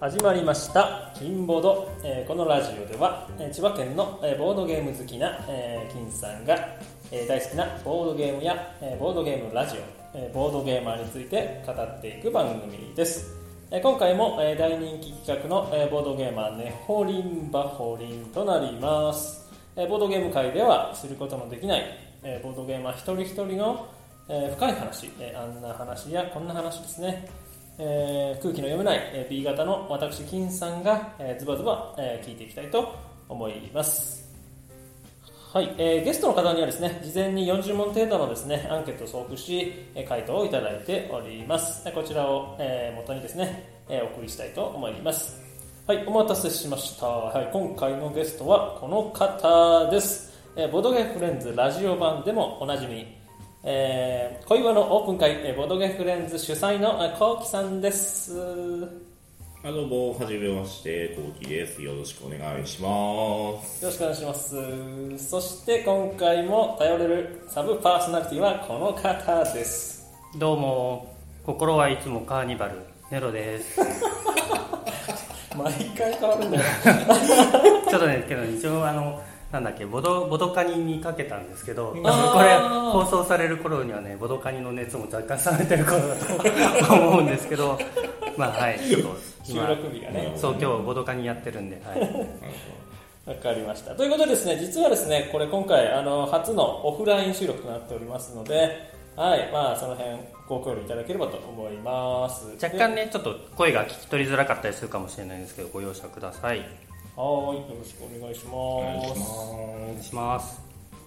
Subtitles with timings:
[0.00, 1.10] 始まりました。
[1.18, 6.56] 金ボード、えこのラジオでは、え千葉県の、えボードゲーム好きな、え金さんが、
[7.10, 9.80] え大好きなボードゲームや、えボードゲームラジオ、
[10.16, 13.34] えボードゲーマーについて語っていく番組です、
[13.72, 21.82] え今回も、え大人気企画の、えボードゲーマーねほりんばほりんとなります、えボードゲーム界では知ることのできない、
[22.22, 23.88] えボードゲーマー一人一人の、
[24.28, 27.28] え深い話、えあんな話やこんな話ですね。
[27.78, 32.94] えー空気の読めない、えー B 型の私金さんが、えーズバズバ、えー聞いていきたいと
[33.28, 34.28] 思います。
[35.52, 39.72] はい、えーゲストの方にはですね事前に40問程度のですねアンケートを送付し、
[40.08, 41.90] 回答をいただいております。
[41.92, 45.40] こちらを、えー元にですね、えーお送りしたいと思います。
[45.86, 53.17] はいお待たせしました、はい、今回のゲストはこの方です、えーボドゲフレンズラジオ版でもおなじみ
[53.70, 58.34] えー、恋バのオープン会、えーボドゲフレンズ主催のえーこうきさんです。
[58.34, 58.88] よ
[59.62, 61.82] あどうも、はじめまして、こうきです。
[61.82, 63.84] よろしくお願いします。
[63.84, 65.18] ろしくお願いします。
[65.18, 70.08] そして今回も頼れるサブパーソナリティはこの方です。
[70.38, 72.78] どうも心はいつもカーニバル
[73.10, 73.78] ネロです
[75.54, 76.64] 毎回変わるんだよ。
[77.90, 79.20] ちょっとねけど一応あの
[79.52, 86.16] なんだっけボドボドカニにかけたんですけどこあれー放送される頃にはねボドカニの熱も若干冷めてる頃だ
[86.86, 87.78] と思うんですけど
[88.36, 89.16] まあはいちょっと
[89.48, 90.32] 収今録日がね。
[90.36, 92.00] そう今日ボドカニやってるんで、はい、
[93.26, 93.94] わかりました。
[93.94, 102.46] ということでですね、実はですね、これ今回あの初のオフライン収録となっておりますので、はい、まあその辺ご協力いただければと思います。
[102.62, 106.62] 若干ねちょっと声が聞き取りづらかったりするかもしれないんですけどご容赦ください
[107.20, 108.54] はい、よろしくお願いします。
[108.54, 110.60] お願いします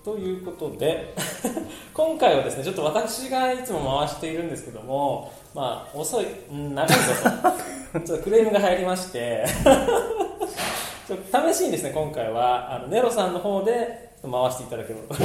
[0.03, 1.13] ということで
[1.95, 7.03] 今回はですねちょっと私がいつも回しているんですけどもまあ遅いうん長いぞ
[7.93, 9.45] と ちょっとクレームが入りまして
[11.07, 15.23] ちょっと試しにですね今回はあのネロさんの方で回していただければと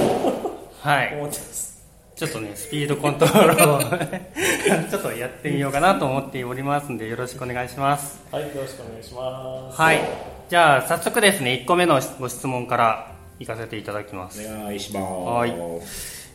[0.83, 1.85] はい思ってます
[2.15, 8.25] ちょっとね、スピードコントロールをちょっとやってみようかなと思っておりますんで、よろしくお願いします。
[8.33, 10.36] はいよろしくお願いしますはい。
[10.49, 14.41] じゃあ、早速ですね、1個目のご質問から行かせていただきます。
[14.47, 15.07] お願いします。
[15.07, 15.51] はい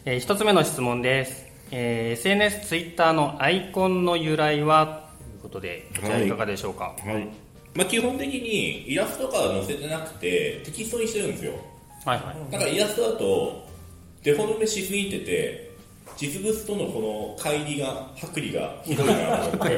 [0.05, 1.45] えー、1つ目の質問です。
[1.71, 6.93] えー SNS、Twitter のアイコンの由来はということで、こちらいかがでしょうか？
[7.05, 7.27] はい。
[7.73, 11.53] まあ、基本的にイラストとかは載せてなくて、テキストにしてるんですよ。
[12.03, 12.51] はいはい。
[12.51, 13.65] だからイラストだと、
[14.23, 15.71] デフォルメしすぎてて、
[16.17, 19.77] 実物とのこの乖離が、剥離がひどいなと思って。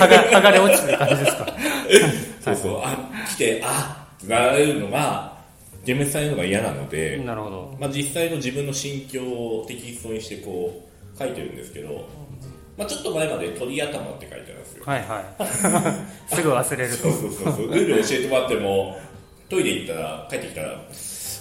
[0.00, 0.08] が
[0.40, 1.46] 剥がれ落ちてる感じですか？
[2.46, 2.96] そうそう、あ、
[3.34, 5.34] 来て、あってなるのが、
[5.86, 7.76] 幻滅されるのが嫌なので、なるほど。
[7.80, 10.82] まあ、実際の自分の心境をテキストにしてこ
[11.14, 12.04] う書いてるんですけど、
[12.76, 14.82] まあ、ちょっと前まで鳥頭って書いてあるんですよ。
[14.84, 15.20] はいは
[16.30, 16.34] い。
[16.34, 17.12] すぐ忘れると そう。
[17.12, 17.74] そうそうそう。
[17.74, 19.00] ルール教えてもらっても、
[19.48, 20.80] トイレ行ったら、帰ってきたら、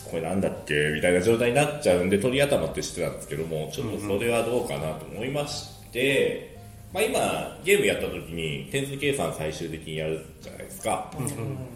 [0.10, 0.74] これなんだっけ？
[0.94, 6.55] みたいな状態になっちゃうんで、鳥頭って知ってたんですけども、ちょっとそれはどうかなと思いまして、
[6.96, 11.12] まあ、今、ゲームやった時に点数計算最終的にやるじゃないですか。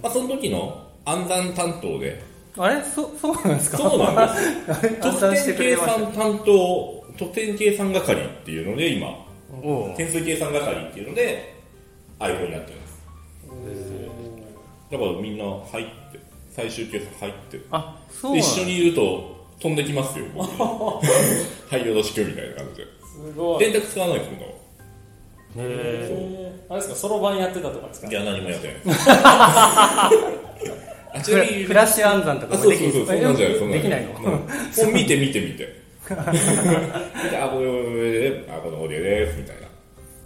[0.02, 2.22] まあ、その時の暗算担当で、
[2.58, 2.82] あれ？
[2.82, 3.78] そそうなんですか？
[3.80, 4.42] そうなんで
[4.74, 5.04] す。
[5.04, 9.26] 暗算してくれ計算担当、得点計算係っていうので、今、
[9.98, 11.54] 点数計算係っていうので、
[12.18, 12.82] アイコンになってるん
[13.66, 13.90] です。
[14.90, 16.20] だからみんな入って、
[16.50, 17.58] 最終計算入って。
[17.58, 17.66] る。
[17.72, 22.88] あ、そう一緒にいると飛んできますよ、はい、 よろしくみたいな感じで。
[23.04, 23.60] すごい。
[23.60, 24.40] 電卓使わないですもん
[25.58, 25.64] へー。
[25.64, 26.74] えー。
[26.74, 28.08] あれですかそろばんやってたとかですか？
[28.08, 28.76] らいや、何もやってない。
[31.24, 33.80] ちフなみにラフラッシュ暗算とかそうそうそう、そんなんじゃない、そんなん。
[33.80, 34.04] できない。
[34.06, 34.24] の、うん。
[34.24, 34.30] も
[34.90, 35.80] う見て見て見て。
[36.12, 39.68] あ、これで、あ、このオーディオです、みたいな。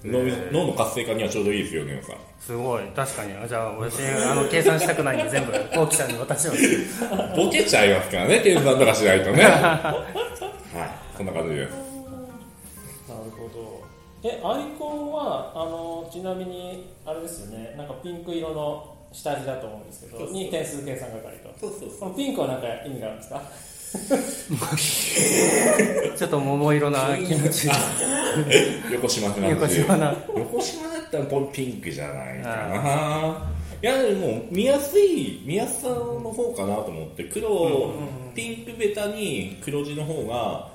[0.06, 0.20] 脳
[0.52, 2.18] 脳の活性化にはちょうどいいですよね、さん。
[2.40, 2.84] すごい。
[2.94, 3.32] 確かに。
[3.42, 6.60] あじゃあ私あの計算したくないんで全部こうきさんに渡します。
[7.38, 9.44] ボケちゃいますからね、計算とかしないとね。
[9.48, 10.04] は
[10.76, 11.93] い、そんな感じです。
[14.24, 17.76] えアイコンはあのちなみにあれですよね。
[17.78, 20.34] なんかピンク色の下地だと思うんですけどそうそう。
[20.34, 21.50] に点数計算係と。
[21.60, 23.42] そうそうこのピンクは何か意味があるんですか？
[26.18, 27.70] ちょっと桃色な気持ち
[28.92, 30.16] 横島なん横ですよ島な。
[30.36, 33.50] 横島だったらこれピンクじゃないかな。
[33.84, 35.96] いやでも見やすい見やすさの
[36.32, 37.92] 方かなと思って黒、
[38.34, 40.70] ピンクベタに黒字の方が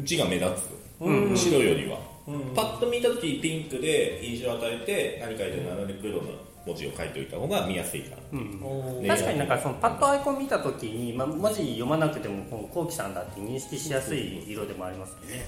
[0.00, 2.09] 字が目立つ、うん白よりは、うん
[2.54, 6.22] パッと見た時ピンクで印象を与えて何書いてるので黒の
[6.66, 8.60] 文字を書いておいた方が見やすいから、うん。
[8.62, 15.46] おーね確かになんかそのパッとアイコン見た時に、まあ、文字読まなくてもこうこうきさんだって認識しやすい色でもありますよね。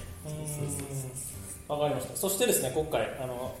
[1.67, 2.15] わかりました。
[2.15, 3.55] そしてですね今回あの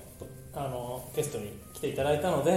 [0.55, 2.51] あのゲストに来ていただいたので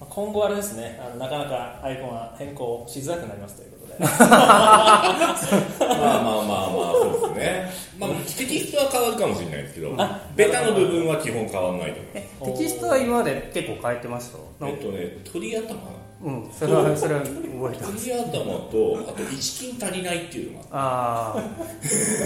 [0.00, 7.70] まあ今後あれですねあのなかなかアイコンは変更しづらくなりますということでまあまあまあまあそうですね。
[7.98, 14.30] まあテキストは変わるかもしれないですけどあベタの部分は基本変わらないと思いますえテキストは今まで結構変えてまし
[14.60, 14.66] た？
[14.68, 15.74] えっとね鳥頭。
[16.20, 18.08] うんそれはそれは覚えてます。
[18.08, 18.30] 鳥頭
[18.70, 21.42] とあと一金足りないっていうのがああ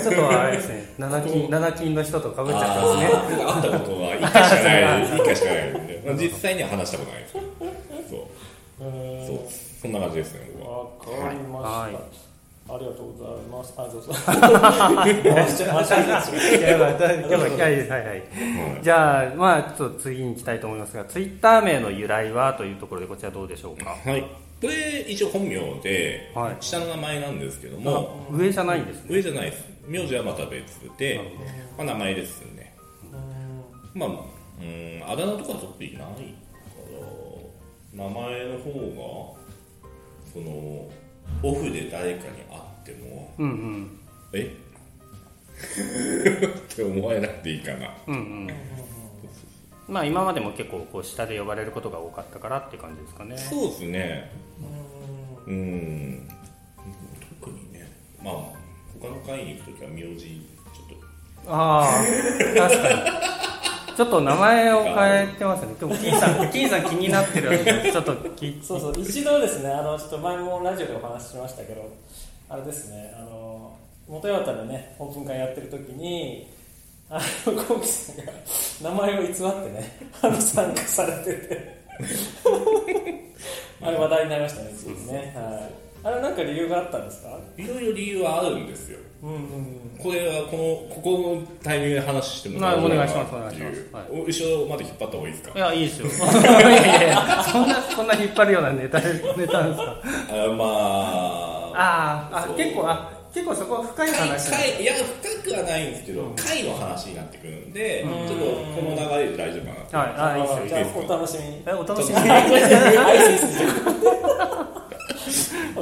[0.03, 0.85] ちょっとあれですね。
[0.99, 3.11] 七金七金の人とかぶっちゃってますね。
[3.47, 5.05] あったことは1回しかない。
[5.21, 7.33] 1回しかないんで、まあ、実際には話したことないです
[8.11, 8.17] そ
[8.81, 8.85] う。
[8.85, 9.27] うん。
[9.27, 9.39] そう
[9.83, 10.79] そんな感じですね僕は。
[10.79, 11.95] わかりました、はい。
[12.71, 13.75] ありがとうございます。
[13.77, 17.61] あそうそう回しちゃ回しちゃいますいやまあだやばいはい。
[17.61, 18.07] はい。
[18.07, 18.23] はい
[18.83, 23.91] じゃあまあちょっと次に行きたいと思いますがツイッター名の由来はというところでこちらどうでしょうか？
[23.91, 24.23] はい。
[24.61, 26.57] これ一応本名で、はい。
[26.61, 29.07] 下の名前なんですけどもあ上じゃないんですね。
[29.09, 29.65] 上じゃないです。
[29.89, 31.21] 名字はまた別で、
[31.77, 32.73] まあ、名前ですね。
[33.93, 34.13] まあう
[34.65, 39.42] んあだ名とか取っていないから名前の方が
[40.33, 40.91] その
[41.43, 44.01] オフで誰かに会ってもうんうん。
[44.33, 44.57] え？
[46.73, 47.91] って思われなくていいかな。
[48.07, 48.51] うんうん。
[49.89, 53.37] まあ今までも結構こう下で呼ばれることが多かったからって感じですかね。
[53.39, 54.31] そうですね。
[55.47, 56.29] うん。
[57.41, 57.89] 特にね。
[58.23, 58.35] まあ
[59.01, 61.53] 他の会に行く時は名字ちょっと。
[61.53, 62.05] ああ
[62.57, 63.01] 確かに
[63.97, 65.75] ちょっと名前を変えてますね。
[65.79, 67.51] でも金さん 金さん気になってる。
[67.93, 68.15] ちょっと
[68.63, 71.89] そうそう一度ですねあのちょっと前もラジオでお話ししましたけど
[72.49, 73.77] あれですねあの
[74.09, 76.49] 元八幡でねオープン会やってる時に
[77.11, 78.33] あのコウキさんが
[78.83, 81.83] 名前を偽ってね あの参加されてて。
[83.85, 84.71] あれ話題になりましたね
[85.13, 87.37] ね、はい、あれなんか理由があったんですか？
[87.57, 89.41] いろいろ理由はあるんですようんうん
[90.03, 94.13] これはこのここのタイミングで話してもはい大丈夫かなお願いしますっていうお願いします。
[94.13, 95.59] お後ろまで引っ張った方がいいですか？
[95.59, 96.07] いやいいですよ。
[96.09, 96.11] い
[96.45, 99.55] やいやそんなそんな引っ張るようなネタ ネタですか？
[99.55, 104.81] あまああーあ結構あ結構そこは深い会話。
[104.83, 108.29] いや深くはないんですけど、会の話になってくるんで、うん。
[108.29, 110.67] ちょっとこの流れで大丈夫かなはいあいいですよ。
[110.69, 111.63] じゃあお楽しみに。
[111.65, 112.29] え お楽しみに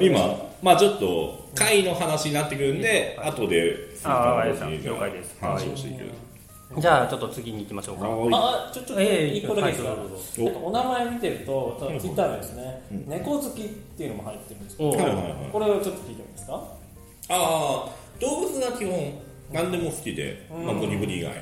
[0.00, 4.70] 今まあちょっと会の話になってくるんで、後であわかりました。
[4.88, 5.36] 了解です。
[5.40, 5.92] 話をしてい
[6.74, 8.08] く、じゃあちょっと次に行きましょうか。
[8.08, 9.84] はあちょちょっとええ一個だけです
[10.40, 10.70] お。
[10.70, 13.08] 名前見てるとツイッターでですね、うん。
[13.08, 14.88] 猫好きっていうのも入ってるんですけど。
[14.90, 14.94] おう。
[14.94, 15.32] いはいはいはい。
[15.52, 16.54] これをちょっと聞いてもいいですか？
[16.54, 16.64] あ
[17.28, 17.88] あ
[18.20, 19.14] 動物が基本
[19.52, 21.32] 何でも好きで、まあ、ゴキブリ以外、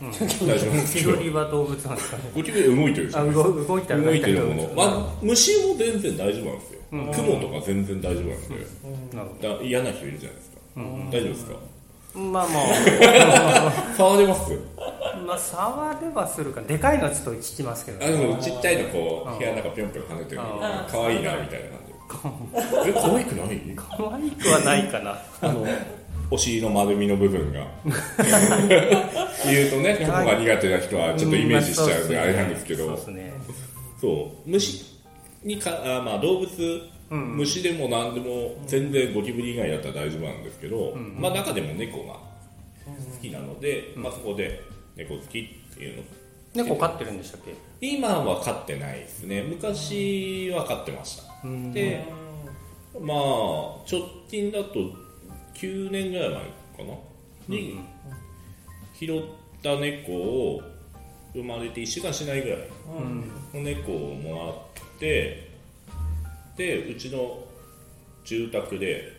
[0.00, 0.72] 大丈夫。
[0.72, 7.12] ですけど木彫りは動物なんですかねゴキブリ動いてるでしょあ動動いたら動いてるもの、まあ、虫も全然大丈夫なんですよ、うん。
[7.12, 11.52] 雲とか全然大丈夫なんで、なるほだ嫌な人いるじゃないですか、大丈夫ですか？
[12.14, 12.50] どまあま
[13.96, 14.52] 触れます？
[14.96, 16.60] あまあ触ればするか。
[16.62, 20.40] でかいのはちょっと聞きますけどあでもちっちゃいのこう部屋の中ぴょんぴょん跳ねてる
[20.90, 21.70] 可愛いなみたいな
[22.08, 22.32] 感
[22.84, 22.90] じ。
[22.90, 23.60] え可愛くない？
[23.76, 25.18] 可愛くはないかな。
[25.42, 25.66] あの
[26.30, 27.66] お尻の丸みの部分が。
[29.44, 32.98] 言うとねここが苦手な人はちょっとイメージしちゃうんであれなんですけど。
[34.00, 34.84] そう虫
[35.42, 37.36] にかあまあ動物、うん。
[37.36, 42.20] 虫でも何でも全然ゴキブリ以外だったら大丈夫なんですけど、んまあ中でも猫が好
[43.22, 44.60] きなので、まあそこで
[44.96, 46.02] 猫好きっていうの。
[46.54, 47.54] 猫飼ってるんでしたっけ？
[47.80, 49.42] 今は飼ってないですね。
[49.42, 51.22] 昔は飼ってました。
[51.44, 51.72] うん。
[51.72, 52.04] で
[53.00, 53.16] まあ
[53.90, 55.05] 直近だと
[55.60, 56.48] 9年ぐらい前か
[56.78, 56.94] な？
[57.48, 57.78] に
[58.98, 59.22] 拾っ
[59.62, 60.62] た猫を
[61.32, 62.58] 生まれて1週間しないぐらい
[62.98, 63.62] うん。
[63.62, 65.50] の猫をもらって
[66.56, 67.44] でうちの
[68.24, 69.12] 住宅で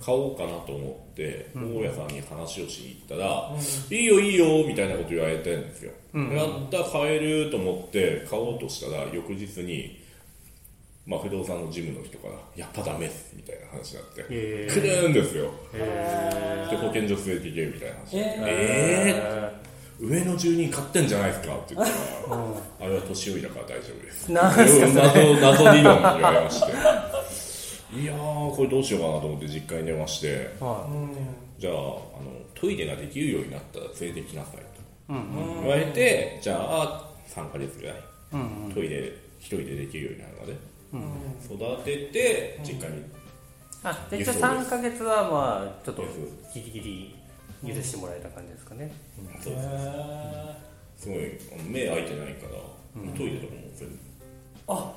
[0.00, 3.50] 買おうかなと思って大家さんに話をしに行ったら
[3.90, 6.36] 「いいよいいよ」みたいなこと言われてるんですよ、うん。
[6.36, 9.98] やった買えると思って買おうとしたら翌日に、
[11.06, 15.50] まあ、不動産の事務の人から「やっぱダメっす」みたいな話になってへ来るんですよ。
[15.72, 21.54] えで保健所連れて行けみたいな話ええー、上の住人買ってんじゃないですか？
[21.54, 21.98] って言ったら
[22.80, 24.32] あれは年寄りだから大丈夫です。
[24.32, 26.72] なすか謎謎理論言われまして。
[27.96, 30.50] いやーこれどうしようかなと思って実家に電話して。
[30.60, 30.88] は
[31.58, 32.00] じゃああの
[32.54, 35.12] トイレができるようになったら連れてきなさいと。
[35.12, 35.62] いうんうん。
[35.62, 37.94] 言われてじゃあ3ヶ月ぐらい。
[38.32, 38.36] う
[38.68, 38.72] ん。
[38.74, 40.52] トイレ一人でできるようになるまで
[41.44, 43.04] 育てて実家に。
[43.82, 46.02] あでじゃあ3ヶ月はまあちょっと
[46.54, 46.80] ギリギ
[47.62, 48.92] リ許してもらえた感じですかね。
[49.40, 49.54] そう
[50.96, 51.08] す。
[51.08, 51.38] ごい
[51.68, 53.96] 目開いてないから、トイレとかも全部。
[54.68, 54.94] あ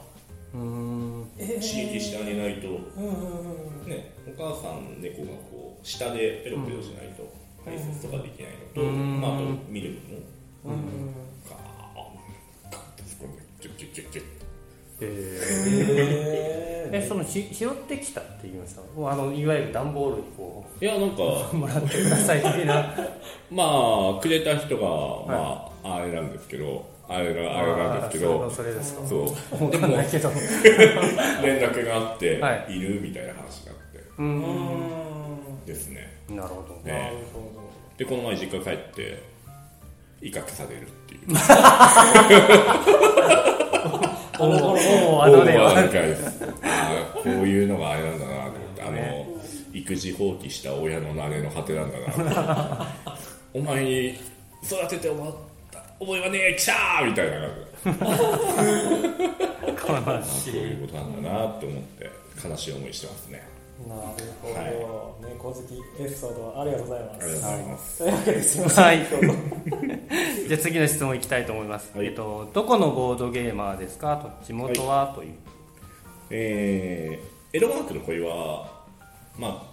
[0.53, 1.27] うん。
[1.37, 2.67] え刺激してあげないと、
[3.87, 7.31] ね、お母さん猫がこう下でペロペロしないと
[7.63, 9.21] 排泄とかできないのと、うん。
[9.21, 10.17] まあ、あとミルクも。
[10.65, 11.13] うん。
[11.49, 11.69] ガー
[13.61, 14.38] ギュッギュッへ
[15.01, 21.17] えそのし拾ってきたって言いましたもうあのいわゆる段ボールにこいやなんか
[21.53, 22.95] う もらってください的な。
[23.51, 29.05] まあくれた人が、まああれなんですけどあれがあれなんですけどあーそれですか。
[29.07, 29.63] そう。
[29.65, 30.29] わかんないけど。
[31.43, 32.79] 連絡があって、、はい。
[32.79, 34.39] るみたいな話になってうーうん。
[34.43, 36.07] んですね。
[36.29, 36.75] なるほど。
[36.85, 36.91] ね。
[36.93, 37.41] なるほ
[37.97, 39.21] でこの前実家帰って
[40.21, 41.21] 威嚇されるっていう
[44.39, 49.27] おおおあのね大笑いですあーこういうのがあれなんだなと思ってあの
[49.73, 52.87] 育児放棄した親の慣れの果てなんだな
[53.53, 54.09] お前に
[54.63, 55.33] 育ててもらっ
[55.71, 57.49] た覚えはねえきしゃーみたいな。
[60.29, 62.09] そういうことなんだなと思って
[62.47, 63.41] 悲しい思いしてますね。
[63.41, 64.01] どなる
[64.41, 65.29] ほど、はい。
[65.33, 67.23] 猫好きエピソードありがとうございます。
[67.23, 67.63] ありがとうござい。
[67.63, 68.09] ます、とい。
[68.09, 68.99] うわけですいません、はい。
[70.47, 72.07] じゃあ次の質問いきたいと思います、はい。
[72.07, 74.17] えっと、どこのボードゲーマーですか？
[74.41, 75.33] と地元は、という。
[76.31, 78.27] えー、江戸川区の小岩
[79.37, 79.63] まあ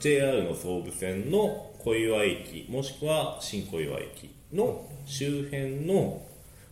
[0.00, 6.20] JR の総武線の小岩駅もしくは新小岩駅の周辺の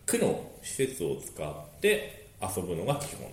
[0.05, 3.27] 区の施設を使って遊ぶのが基本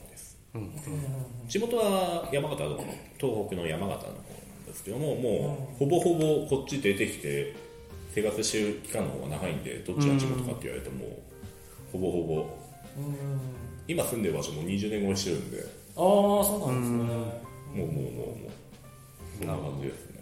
[1.48, 2.76] 地元は山形の
[3.18, 7.54] 東北の山形の方なんですけどももうほぼほぼこっち出てきて
[8.12, 11.06] 生活してる期間の方が長いんでどっちが地元かって言われても
[11.92, 12.46] ほぼほぼ。
[13.86, 15.58] 今住んでる場所も20年超えしてるんで。
[15.58, 16.04] ああ
[16.44, 16.98] そうなんですね。
[16.98, 17.04] も
[17.74, 19.38] うもうもうもう。
[19.38, 20.20] そんな感じですね。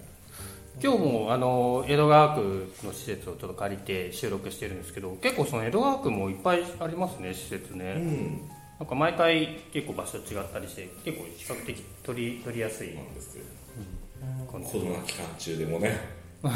[0.82, 13.44] 今日もあの江戸川区の施設をちょっと借りて収録してるんですけど結構その江戸川区もいっぱいありますね施設ね、うんなんか毎回結構場所違ったりして結構比較的取り取りやすいなんですよ
[14.50, 15.98] 感じコロナ期間中でもね
[16.44, 16.50] や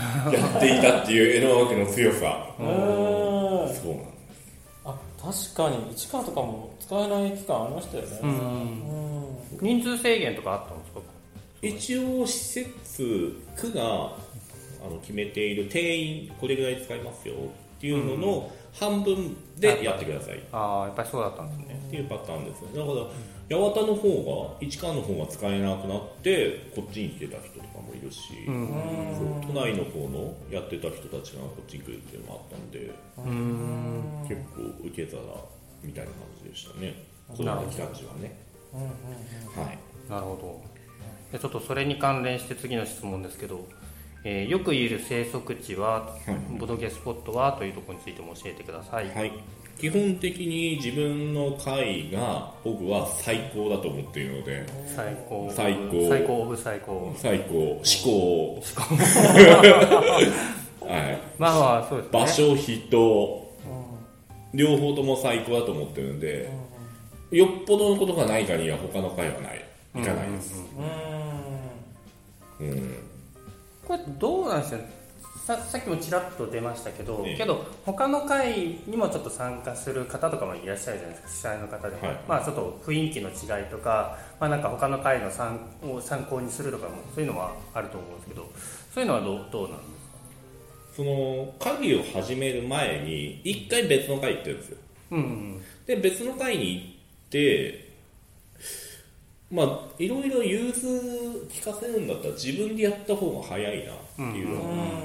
[0.57, 4.07] っていたっていう江戸川区の強さそうなん
[4.85, 8.19] あ確かに市川とかも使えない期間ありましたよね。
[8.23, 8.31] うん。
[8.31, 9.13] うん
[9.61, 11.01] 人数制限とかあったんですか？
[11.63, 20.39] 一応施設区があの決めている定員これぐらい使いますよっていうのの半分でやってください。
[20.39, 21.73] っああやっぱりそうだったんですね。
[21.91, 29.43] ていうパターンですよだから八幡の方が市川の方が使えなくなってこっちに来てた人とかもいるし、うん。
[29.47, 34.27] 都内の方のやってた人たちがこっちに来るっていうのもあったんでうん。
[34.27, 35.23] 結構受け皿
[35.83, 36.95] みたいな感じでしたね。
[37.29, 38.39] コロナ期間中はね。
[38.73, 39.79] はい。
[40.11, 40.73] なるほど。
[41.33, 43.67] でちょっとそれに関連して次の質問ですけど、
[44.25, 46.17] えーよくいる生息地は、
[46.59, 49.33] ボドゲスポットはというところについても教えてください、はい、
[49.79, 55.53] 基本的に自分の回が僕は最高だと思っているので最高。
[55.53, 56.09] 最高。
[56.09, 57.15] 最高オブ最高。
[57.17, 57.55] 最高。
[57.55, 58.63] 思考。
[60.87, 62.21] はい、まあまあそうですね。
[62.21, 63.43] 場所人。
[64.55, 66.53] 両方とも最高だと思ってるんで
[67.31, 69.65] よっぽどのことがない限りは他の回はない。
[69.95, 70.65] いかないです、
[72.61, 73.12] うん
[73.87, 74.81] これどうなんですよ
[75.45, 77.37] ささっきもちらっと出ましたけど、ええ。
[77.37, 81.51] けど他の会にもちょっと参加する方とかもいらっしゃるじゃないですか。
[81.51, 81.97] 主催の方で。
[81.97, 82.21] も、はい。
[82.29, 88.49] まあちょっと雰囲気の違いとか、まあ、なんか他の会の参を参考にするとかもそういうのはあると思うんですけど
[88.95, 90.17] そういうのはどうどうなんですか？
[90.97, 94.77] その会を始める前に一回別の会行ってるんですよ。
[95.11, 95.63] うんうん。
[95.87, 97.82] で別の会に行って
[99.53, 100.87] まあいろいろ融通
[101.51, 105.03] 聞かせるんだったら自分でやった方が早いなっていうのは、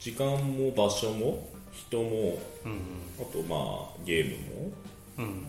[0.00, 2.80] 時間も場所も人もうん。
[3.20, 4.72] あとまあゲームも
[5.18, 5.40] うん。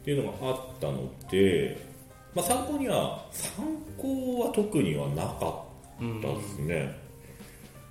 [0.00, 1.86] っていうのがあったので、
[2.34, 3.64] まあ、参考には参
[3.98, 5.64] 考は特にはなか
[5.98, 6.98] ったですね、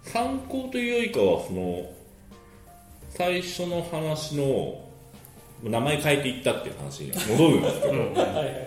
[0.02, 1.92] 参考というよりかはその
[3.10, 4.87] 最初の話の
[5.64, 8.14] 名前変えていったっていう話に戻るんですけど、う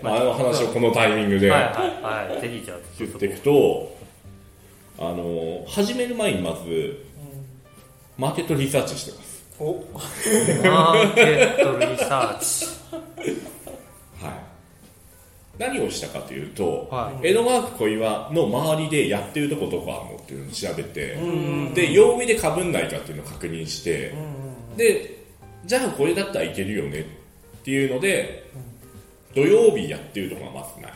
[0.03, 2.31] あ、あの話をこのタイミングではいはい。
[2.33, 4.01] はいぜひじゃあ言っていくと。
[5.01, 7.03] あの始める前にまず
[8.19, 9.43] マーケットリサーチしてます。
[9.59, 9.83] お。
[10.63, 12.67] マーケットリサーチ。
[14.23, 14.33] はい。
[15.57, 21.17] 何をしたかというと、は江戸川区小岩の周りでやってるとこどこあるのっていうのを調べて、
[21.73, 24.13] で曜日でかぶんないかっていうのを確認して、
[24.77, 25.20] で
[25.65, 27.03] じゃあこれだったらいけるよねっ
[27.63, 28.49] ていうので、
[29.35, 30.91] 土曜日やってるとこがまずない。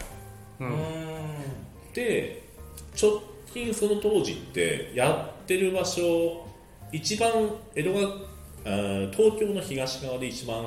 [0.61, 1.93] うん。
[1.93, 2.43] で
[3.01, 3.21] 直
[3.53, 6.45] 近その当時ってやってる場所
[6.91, 7.31] 一番
[7.75, 10.65] 江戸川東京の東側で一番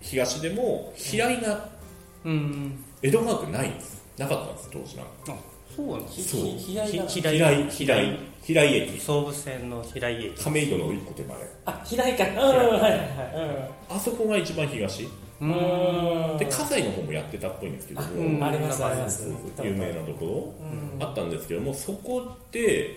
[0.00, 1.68] 東でも平井が
[2.24, 2.84] うん。
[3.02, 4.02] 江戸川区ないんです。
[4.16, 5.42] なかったんです当時なんか。
[5.76, 6.40] そうなんですそう。
[6.56, 9.00] ひ平井平井平井平井駅。
[9.00, 10.44] 総武線の平井駅。
[10.44, 11.36] 亀戸の一個手前。
[11.66, 12.24] あ平井か。
[12.24, 12.70] うんはいはい。
[12.80, 15.02] はあそこが一番東。
[15.02, 18.00] で葛西の方もやってたっぽいんですけど。
[18.02, 18.44] も、うん。
[18.44, 19.28] ありますあります。
[19.62, 20.98] 有名なとこうん。
[20.98, 22.22] ろあったんですけどもそこ
[22.52, 22.96] で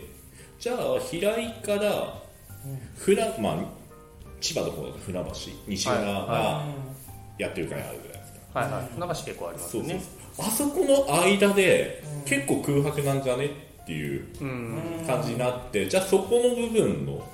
[0.60, 2.22] じゃあ平井から
[2.98, 3.58] 船、まあ、
[4.40, 5.34] 千葉の方だと船橋
[5.68, 6.66] 西浦はいが
[7.40, 8.88] やってる会あるじゃないですか、はいはい。
[8.94, 10.04] 船橋結構ありますそうそうよね
[10.40, 13.46] あそこの間で結構空白なんじゃね？
[13.46, 13.50] っ
[13.88, 15.04] ていううん。
[15.08, 17.26] 感じになってじゃあそこの部分の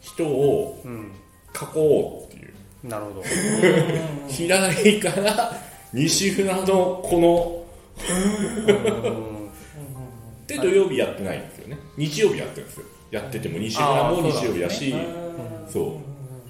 [0.00, 1.12] 人をうん。
[1.54, 2.52] 囲おうっていう。
[2.88, 3.22] なるほど。
[4.28, 5.52] 平井から
[5.92, 7.62] 西船のこの
[10.46, 11.78] で土曜日やってないんですよね。
[11.96, 12.86] 日曜日やってるんですよ。
[13.10, 14.94] やってても西船も日曜日だし
[15.70, 15.82] そう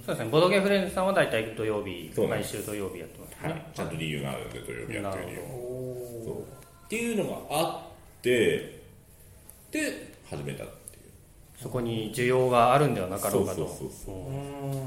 [0.05, 0.17] そう。
[0.17, 0.31] ですね。
[0.31, 3.55] ボドゲフレンズさんは大体土曜日毎週土曜日やってますはい。
[3.55, 5.39] ね、ちゃんと理由があるんで土曜日やってる理由。
[5.39, 7.87] っていうのがあ
[8.19, 8.82] って
[9.73, 11.03] で始めたっていう。
[11.61, 13.59] そこに需要があるんではなかろうかと。
[13.59, 14.19] そうそうそうう。
[14.31, 14.83] ん。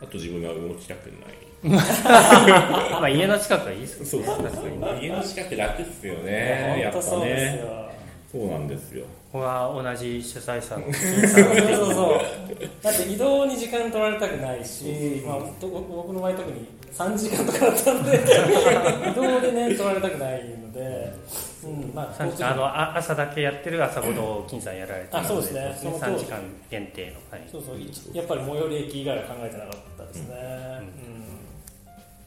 [0.00, 1.46] あと自分が動きたくない。
[1.66, 5.02] まあ家の近くはいいですそうそうそう。
[5.02, 6.80] 家の近く楽っすよね。
[6.82, 7.60] やっぱね。
[7.60, 7.86] よ。
[8.30, 9.04] そうなんですよ。
[9.32, 12.20] ここは同じ主催者の 金そうそうそう。
[12.82, 16.66] だって移動に時間取られたくないし、まあ、と僕の場合特に
[16.96, 18.24] 3時間とかだったんで。
[19.10, 21.12] 移動でね取られたくないので、
[21.64, 25.78] うんまあ、あのあ朝だけやってる朝ごと金さんやられてるのあそうですね。
[25.78, 26.38] その通り3時間
[26.70, 27.48] 限定のはい。
[27.50, 30.36] そうそう一やっぱり最寄り駅以外は考えてなかったですね、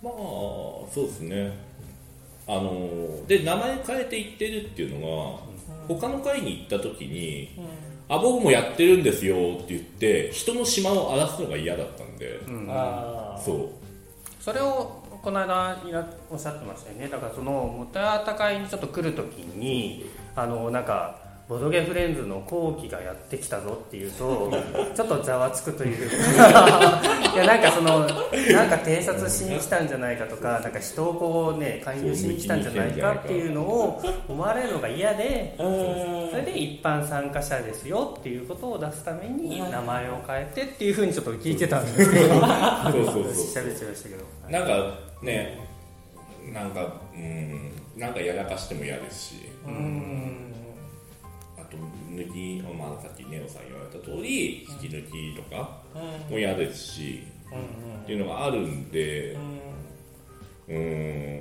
[0.03, 1.51] まあそうですね。
[2.47, 5.39] あので名前変えていってるっていうの
[5.88, 7.65] が他の会に行った時にうん
[8.09, 12.67] 「あ僕もやってるんですよ」って言って人の島を荒らすのが嫌だったんで、うん。
[12.69, 13.78] ああそう
[14.50, 17.08] それをこの間いらおっしゃってましたよね。
[17.08, 21.18] だからその元た会にちょっと来る時にあのなんか
[21.50, 24.53] ボドゲフレンズの後期がやってきたぞっていうと
[24.96, 27.01] ちょっとざわつくというか。
[27.34, 36.29] いやなんかそのなんか偵察しに来たんじゃないかとかなんか人をこうね勧誘しに来たんじゃないかっていうのを思われるのが嫌でうん。
[36.29, 42.27] それで一般参加者ですよっていうことを出すために名前を変えてっていうふうにちょっと聞いてたんですけど。
[42.27, 43.64] そうそうそう。
[43.64, 44.24] 喋ってましたけど。
[44.50, 45.57] なんかね
[46.53, 49.35] なんかうんなんかやらかしても嫌ですし。
[49.66, 50.49] うん
[52.22, 56.34] 抜き、まあ、さっきネオさん言われた通り引き抜きとかうん。
[56.34, 59.36] も嫌ですしうんっていうのがあるんで
[60.68, 60.75] うん。
[60.75, 60.79] う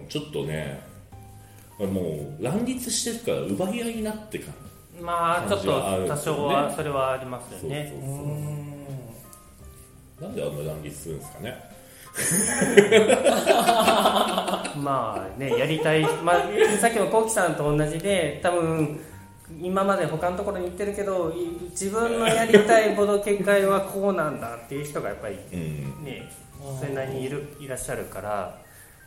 [0.04, 0.80] んちょっとね
[1.78, 4.50] もう乱立してるから奪い合いになってか
[5.00, 5.70] まあちょっと
[6.08, 7.92] 多少はそれはありますよね。
[10.20, 11.54] なんであんな乱立するんですかね。
[14.82, 16.02] まあねやりたい。
[16.24, 16.42] まあ
[16.80, 18.98] さっきのコウキさんと同じで多分
[19.62, 26.04] 今まで他のところに行ってるけどい自分のやりたいボドゲ会はこうなんだっていう人がやっぱりうん。
[26.04, 26.30] ね
[26.80, 28.60] それなりにいるいらっしゃるから。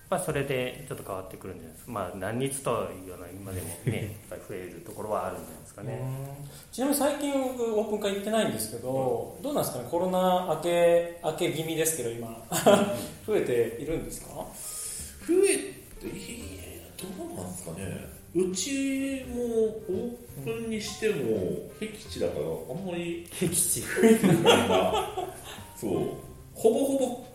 [0.09, 2.69] まあ、それでちょっと変わってくるんじゃないですか、まあ、何日と
[3.01, 6.01] いうような今でもね やっぱり増えるところはあるんじゃないですかね。
[6.69, 9.87] ちなみに最近僕オープン会行ってないんですけど、どうなんですかね？
[9.89, 12.27] コロナ明け明け気味ですけど今。
[13.25, 14.31] 増えているんですか？
[14.35, 14.43] 増
[15.45, 15.47] え
[16.01, 18.20] ていやどうなんですかね？
[18.33, 23.81] うちもオープンにしても僻地だからあんまり僻地。
[25.75, 26.31] そう。
[26.53, 27.25] ほぼほぼ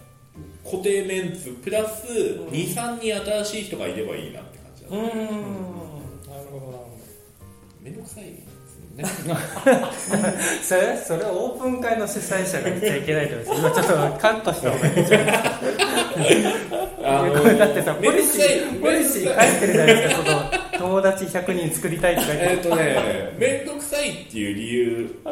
[0.64, 2.06] 固定メンツプラス
[2.50, 5.00] 23人新しい人がいればいいなって感じだ、うーん。
[5.02, 6.96] なるほどなるほ
[7.82, 8.24] めんどくさい
[8.96, 9.04] ね。
[10.62, 13.60] それそれオープン会の主催者が言っちゃいけないと思います。
[13.60, 15.42] 今ちょっとカットした方がいいんじゃないです
[16.70, 22.42] かだってさポリシーポリシー書いてるじゃないですかその友達100人作りたいって書いて。
[22.42, 25.22] あるえっとねめんどくさいっていう理由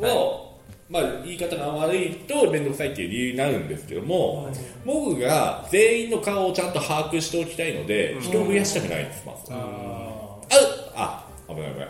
[0.00, 0.54] を、
[0.88, 4.48] まあ、言い方が悪いと面倒くさいっていう理由になるんですけども、
[4.84, 9.50] 僕が全員の顔をちゃんと把握しておきたいので、人を増やしたくないんです、まず。
[9.50, 11.88] どああ危ない危ない。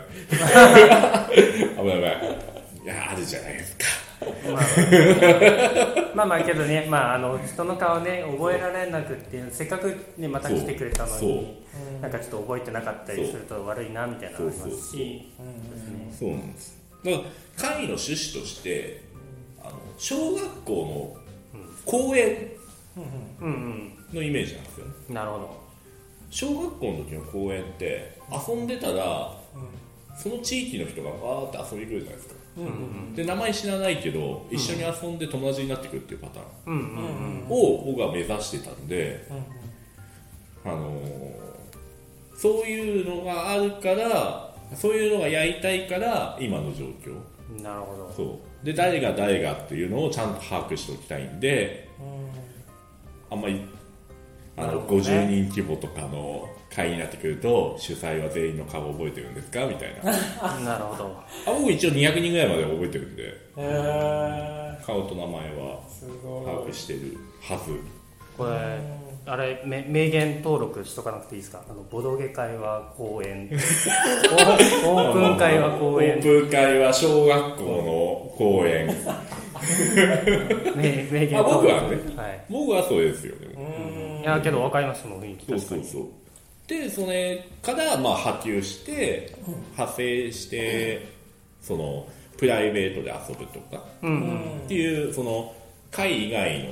[1.29, 2.49] 危ない危ない。
[2.83, 3.85] いや、あるじゃないですか。
[4.19, 4.63] まあ、
[6.15, 11.63] まあまあけどね、まあ、あの人の顔ね覚えられなくっていうせっかく、ね、また来てくれたのに
[12.01, 15.31] なんかちょっと覚えてなかったりすると悪いなみたいなのありますし
[16.19, 16.77] そうなんです。
[17.05, 19.01] だから、会の趣旨として、
[19.61, 21.15] あの小学校
[21.55, 22.51] の公園
[23.39, 24.93] うんうんのイメージなんですよね。
[25.09, 25.69] なるほど
[26.29, 28.17] 小学校の時の公園って、
[28.47, 29.38] 遊んでたら、
[30.17, 32.35] その地域の人がわーって遊びに来るじゃないですか。
[32.57, 39.25] うんうんで名前知らないけど一緒に遊んで友達になってくるっていうパターうんうんンを僕は目指してたんで、
[40.65, 41.49] あのー
[42.35, 47.61] そういうのがあるからそういうのがやりたいから今の状況。
[47.61, 48.13] なるほど。
[48.15, 48.65] そう。
[48.65, 51.89] で誰が誰がっていうのをちゃんと把握しておきたいんで
[53.29, 53.61] あんまり
[54.55, 54.79] あの、ね。
[54.87, 59.65] 50人規模とかの会になってくると主催は全員の顔覚えてるんですか？
[59.65, 60.11] みたいな。
[60.63, 61.15] なるほど。
[61.47, 63.23] あ僕一応200人ぐらいまで覚えてるんで。
[63.23, 66.05] へえ顔と名前はす
[66.45, 67.71] 把握してるはず。
[68.37, 68.51] これ
[69.25, 71.61] あれめ名言登録しとかなくていいですか？
[71.69, 73.49] あのボドゲ会は公演。
[74.85, 78.87] オープン会は公オ演ープン会は小学校の公演。
[80.75, 82.17] 名 名言あ僕は登ね録。
[82.21, 82.45] はい。
[82.49, 85.45] 僕はそうですよねいやけど分かりますその雰囲気。
[85.47, 86.03] そうそうそう
[86.69, 89.33] でそれからまあ波及して
[89.73, 91.07] 派生して
[91.61, 95.53] そのプライベートで遊ぶとかっていうその
[95.91, 96.69] 会以外の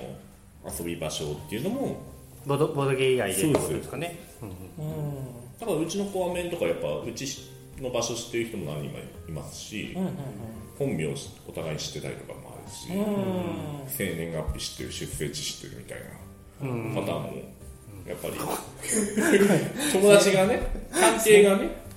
[0.79, 1.97] 遊び場所っていうのも
[2.45, 4.19] ボドボドゲ以外でってことですかね。
[5.59, 7.25] だからうちのコアメンとかやっぱうち
[7.81, 9.97] の場所知ってる人も何人もいますし
[10.77, 11.07] 本名
[11.47, 13.89] お互いに知ってたりとかもあるしうん。
[13.89, 15.97] 生年月日知ってる出生地知ってるみたい
[16.61, 17.31] うんなパターンも
[18.07, 18.33] やっぱり。
[19.93, 21.87] 友達がね関係がね。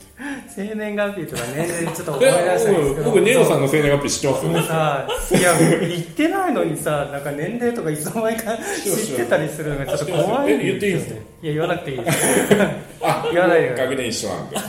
[0.55, 3.05] 生年月日とか年齢ちょっと思いえ出したんですけど。
[3.07, 4.63] 僕ネオさんの生年月日知ってますよね。
[4.63, 12.19] さいや言ってないのにさなんか年齢とかいつの間にか知ってたりするのがちょっと怖いえ言っていいんですかいや言わなくていいです。
[13.01, 14.57] あ言わないで学年一緒なんで。
[14.57, 14.63] うん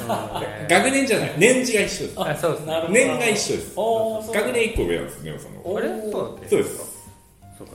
[0.70, 1.34] 学年じゃない。
[1.38, 2.14] 年次が一緒です。
[2.16, 2.84] あそうですね。
[2.90, 3.76] 年が一緒です。
[4.34, 5.88] 学年一個上なんですネオさんのおあれ？
[5.90, 6.50] そうだっけ？
[6.50, 6.78] そうです。
[7.58, 7.74] そうか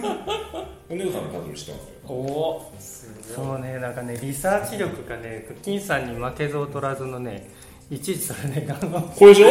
[0.00, 0.12] そう
[0.54, 0.64] か。
[0.94, 1.88] ネオさんの誕生日知ってます？
[1.88, 3.46] よおおすごい。
[3.46, 7.48] そうねなんかねリサーチ力がね金さんに負けず劣らずのね
[7.90, 9.48] いちいちそれねあのこれでしょ？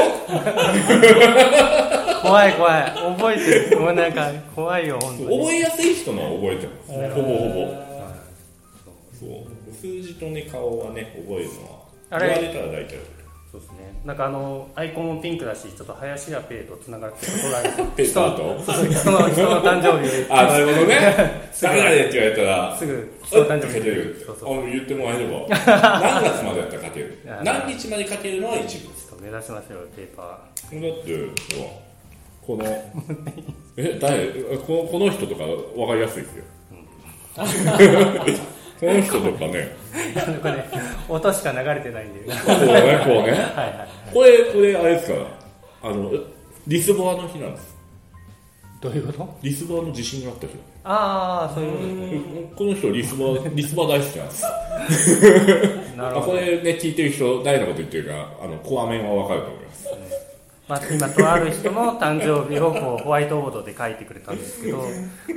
[2.22, 2.84] 怖い怖い。
[3.18, 3.80] 覚えてる。
[3.80, 5.39] もうなんか怖いよ本当に。
[5.39, 6.92] 覚えやすい人のは覚えてます。
[6.92, 7.28] えーほぼ。
[7.28, 7.84] ほぼ
[9.20, 9.76] そう。
[9.76, 11.80] 数字とね顔はね覚えるのは。
[12.12, 12.28] あれ？
[12.28, 12.98] 言われたら大体
[13.54, 14.02] そうですね。
[14.04, 21.52] なんかあのアイコンもピンクだしちょっと林家ペイとつながってるところがあるペーパーとそう人の人の誕生日をあなるほどね。
[21.62, 22.76] 誰々って言われたら。
[22.76, 24.60] すぐ人の誕生日るそうそう。
[24.60, 25.46] あ言ってもらえれば。
[25.54, 27.20] 何月までやったら書ける？
[27.28, 28.86] あ何日まで書けるのは一部。
[28.86, 31.30] ちょっと目指しましょうペーパだって
[32.42, 32.66] この
[33.78, 34.30] え誰？
[34.66, 36.44] このこの人とか分かりやすいですよ、
[38.88, 39.76] この人とかね。
[39.93, 40.69] ーなんかね
[41.10, 42.32] 音しか流れてないんで。
[42.32, 43.30] はこうねこうね。
[43.30, 45.19] いはいこれこれあれですか？
[45.19, 45.26] ら
[45.84, 46.12] あの
[46.67, 47.74] リスボアの日なんです。
[48.82, 49.38] どういうこと？
[49.41, 50.54] リスボアの地震があった日。
[50.86, 54.41] ああそういうここの人リスボア リスボア大好きなんです。
[55.96, 56.19] と なるほど。
[56.19, 59.88] あこれね聞いてる人誰のこと言ってるかあのコア面は分かると思います。
[60.65, 64.82] まあ、今とある人の誕生日をこう ホワイトボードで書いてくれたんですけど、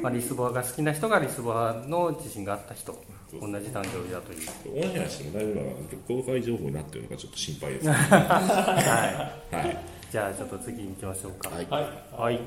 [0.00, 2.96] まあ、リスボアが好きな人がリスボアの地震があった人
[3.32, 4.84] 同じ誕生日だという。
[4.84, 7.92] オンエアしても大丈夫なのか公開情報になってるのかちょっと心配ですね。
[7.92, 9.70] ははい。
[9.70, 9.76] い
[10.12, 11.50] じゃあちょっと次に行きましょうか。
[11.50, 11.66] はい。
[11.68, 11.84] はい。
[12.22, 12.40] はい。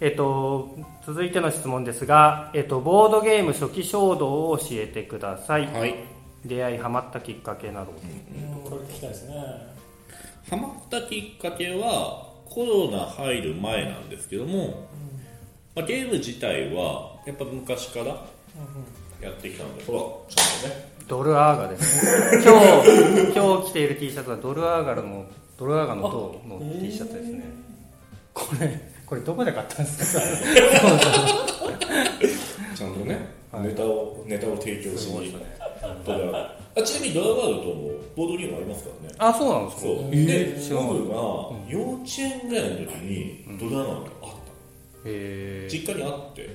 [0.00, 5.94] えっと続いての質問ですが、えっと、ボードゲーム初期衝動を教えてください、はい。
[6.44, 8.70] 出会いハマったきっかけなど、うん。
[8.70, 9.34] これ聞きたいですね。
[10.48, 14.88] ハマったきっかけはコロナ入る前なんですけども、
[15.76, 18.26] まあ、ゲーム自体はやっぱ昔から
[19.20, 19.92] やってきたのでほ
[20.28, 22.04] らちゃんとねドルアーガです
[22.36, 22.42] ね。
[22.44, 25.24] 今日今日着ている T シャツはドルアーガの
[25.58, 27.44] ドルアーガの塔の T シャツですね。
[28.32, 30.22] これこれどこで買ったんですか？
[32.76, 33.18] ちゃんとね、
[33.52, 33.64] はい。
[33.64, 35.32] ネタをネタを提供しに。
[35.32, 35.36] ね
[35.82, 39.14] あちなみにドラガードともボードゲームありますからね。
[39.18, 39.82] あそうなんですか？
[39.82, 41.14] そう、えで僕が
[41.68, 44.30] 幼稚園ぐらいの時にドラガードがあっ
[45.04, 45.70] た、へー。
[45.70, 46.48] 実家にあって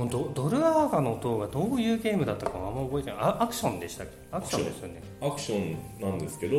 [0.00, 3.18] もうドドルアーガの塔がどういうゲームだったかあんま覚えてない。
[3.20, 4.12] あアクションでしたっけ？
[4.32, 5.02] アクションですよね。
[5.20, 6.56] アクションなんですけど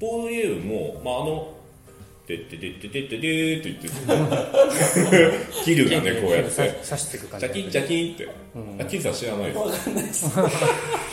[0.00, 1.54] ボードゲームも、まあ、あの
[2.26, 3.88] 「てってってってってってって」って言って
[5.64, 6.50] キルがねこうやって。
[6.50, 7.46] 刺刺していく感じ。
[7.46, 8.28] ジャキンジャキンって、
[8.82, 10.28] あキンさん知らないです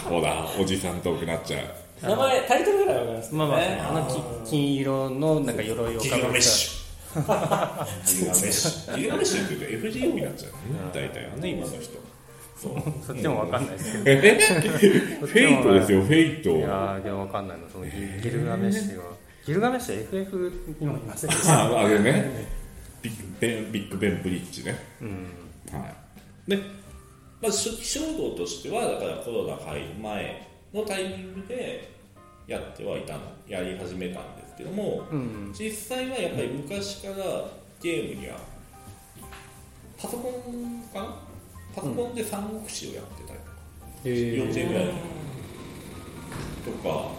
[0.08, 2.08] ほらおじさん遠くなっちゃう。
[2.08, 6.42] 名前タイトルぐらいわかりますまあまあ、ねあのき金色のなんか鎧をかぶった。
[6.42, 6.81] シュ
[7.14, 10.58] ギルガメッシュギルガメッシュって言うと FGO になっちゃうね
[10.94, 12.12] 大体はね今の人
[12.62, 14.40] そっちもわかんないですけどえ
[15.20, 16.50] フェイトですよフェイト。
[16.52, 18.80] いやーでもわかんないのそのギギルガメッシ。
[18.92, 19.14] ュは
[19.46, 21.48] ギルガメッシュ FF にもいませんでし。
[21.48, 22.48] たああれね。
[23.02, 24.76] ビッグベンビッグベンブリッジね。
[25.02, 25.26] うん
[25.74, 25.88] は
[26.48, 26.52] い。
[26.52, 26.64] で、ま
[27.44, 31.92] あ、初期衝動としてはだからコロナ入る前のタイミングで
[32.46, 34.41] やってはいたのやり始めたんで。
[34.41, 35.54] すけどもうん。
[35.58, 37.16] 実際はやっぱり昔から
[37.82, 38.38] ゲームには
[39.98, 41.16] パソコンかな？
[41.76, 43.52] パソコンで三国志をやってたりとか、
[44.04, 44.86] 幼稚園ぐらい
[46.66, 47.12] とか。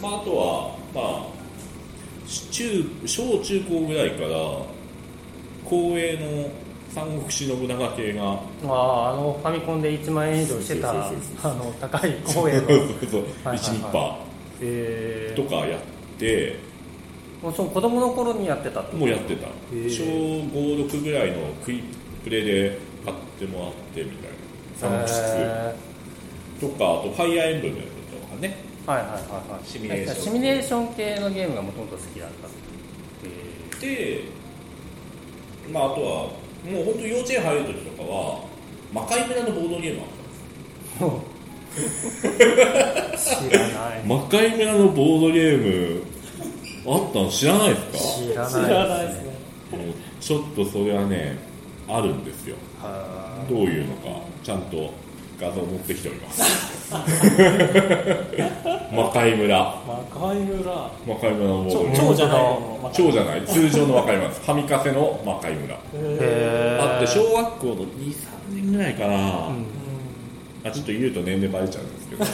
[0.00, 1.26] まあ、あとは、まあ、
[2.52, 4.28] 中小中高ぐらいから
[5.64, 6.48] 公営の
[6.94, 11.12] 三国志信長系があああのファミコンで1万円以上してたあ
[11.54, 14.18] の高い公園そうのそうはい一ニッパ
[14.60, 15.42] えー。
[15.42, 15.80] とかやっ
[16.18, 16.56] てー、
[17.42, 19.46] もうその子供の頃にやってたってもうやってた。
[19.72, 21.82] 小56ぐらいのクイッ
[22.24, 24.36] プレで買ってもらってみたいな。
[24.76, 25.74] 三国志へ
[26.60, 27.84] 2とかあとファイアーエンブレムと
[28.34, 28.56] かね。
[28.86, 29.20] ーはいはいはい
[29.52, 29.66] はい。
[29.68, 30.22] シミュレーション。
[30.24, 32.48] シミュレーション系のゲームがもともと好きだった。
[33.80, 34.22] えで
[35.72, 38.44] まああとはもう本当幼稚園入る時とかは
[38.92, 40.08] 魔界村のボードゲームあっ
[40.98, 41.10] たん
[43.12, 44.04] です 知らない。
[44.04, 46.02] 魔界村のボードゲーム
[46.94, 48.46] あったの知らないですか？
[48.46, 49.06] 知らない。
[49.08, 49.28] ですね。
[50.20, 51.36] ちょっとそれはね
[51.88, 52.56] あるんですよ。
[52.80, 54.92] はどういうのかちゃんと
[55.40, 56.42] 画像持ってきております。
[58.92, 59.58] 魔界村。
[59.58, 60.90] 魔界村。
[61.06, 62.78] 魔界村のボードゲーム蝶じゃないの？
[62.82, 63.44] 魔界蝶じゃない。
[63.46, 64.28] 通常の魔界村。
[64.28, 65.74] です神カフェの魔界村。
[65.74, 65.78] あ
[66.96, 67.84] って小学校の23
[68.54, 69.18] 年ぐらいかな、う
[69.52, 69.64] ん。
[70.64, 72.24] あちょっと言うと年齢バレちゃうんですけど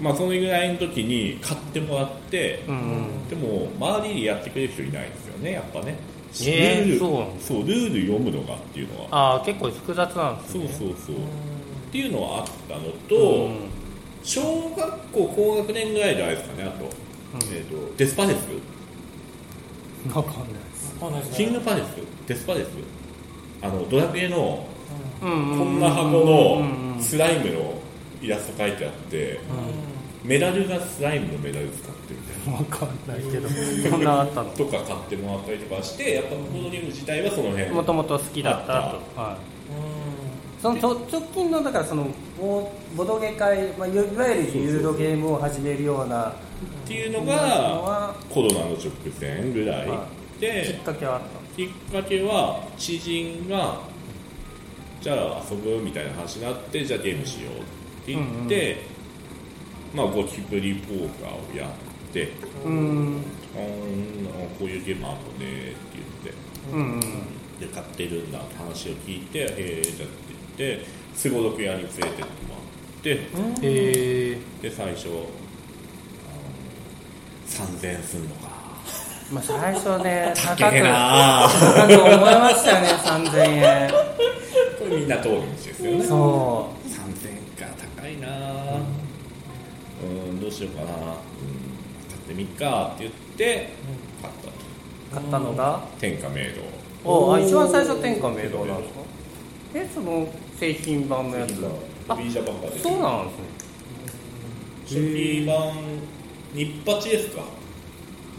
[0.00, 3.28] まあそのぐらいの時に買ってもらって、うんうん。
[3.28, 5.96] でも周りにやってくれる人いないんですよねやっぱね、
[6.42, 9.08] えールールそうルール読むのがっていうのは。
[9.10, 11.16] ああ結構複雑なんですそうねそうそう。
[11.16, 11.18] っ
[11.92, 13.56] ていうのはあったのと、うん。
[14.22, 14.40] 小
[14.76, 16.90] 学校高学年ぐらいであれですかねあと,、うん。
[17.56, 18.36] えー、とデスパレス？
[20.14, 20.94] わかんないです。
[21.00, 21.44] わかんないですね。
[21.44, 21.86] キングパレス？
[22.26, 22.68] デスパレス？
[23.62, 24.66] あのドラクエの
[25.22, 25.28] うん。
[25.58, 27.02] こんな箱うんのうん。
[27.02, 27.74] スライムの
[28.20, 29.40] イラスト描いてあって
[30.24, 33.48] メダルがスライムのメダル使ってるみたいなわかんないけど。
[33.90, 34.50] そんなあったの？
[34.50, 37.70] とか買ってもらったりとかしてやっぱボードゲーム自体はその辺。
[37.70, 39.20] もともと好きだったと。
[39.20, 39.60] はい。
[40.60, 46.34] そのちょ直近のだからそのボボドゲ会、まあ、いわゆるユーロゲームを始めるようなっ
[46.86, 50.06] ていうののがはコロナの直前ぐらいは
[50.38, 51.22] きでっかけはあっ
[51.56, 53.80] きっかけは知人が
[55.00, 57.58] じゃあ遊ぶみたいな話になってじゃあゲームしようっ
[58.06, 58.82] て言って、
[59.94, 63.22] まあゴキブリポーカーをやってたうん。
[63.56, 66.34] あーこういうゲームあるのねって言って。
[66.72, 67.00] うんうん。
[67.60, 70.16] で買ってるんだって話を聞いて「へえじゃあ」って
[70.56, 72.24] 言ってすごろく屋に連れてってもら
[73.00, 73.18] ってへ
[73.62, 75.10] えで最初あ
[77.62, 78.48] の3000円すんのか。
[79.30, 83.38] まあ最初ね 高く高えな高く思いましたよね3000
[83.86, 83.90] 円。
[84.78, 86.04] これみんな通る道ですよね。
[86.04, 86.79] そ3000円か高
[88.20, 88.76] いな。
[90.02, 90.40] うん。
[90.40, 90.92] どうしようかな。
[90.92, 90.98] うん。
[90.98, 93.68] 買ってみっかって言って
[94.22, 94.52] 買ったと。
[94.52, 95.84] う買ったのが？
[95.98, 96.36] 天下明
[97.02, 99.00] おあ一番最初天下明堂なんですか？
[99.74, 100.28] えその
[100.58, 101.60] 製品版のやつ。
[101.60, 101.68] だ
[102.08, 103.44] 堂ビージャパンが出てそうなんですね。
[104.84, 105.72] 初期版
[106.54, 107.42] 日八ですか？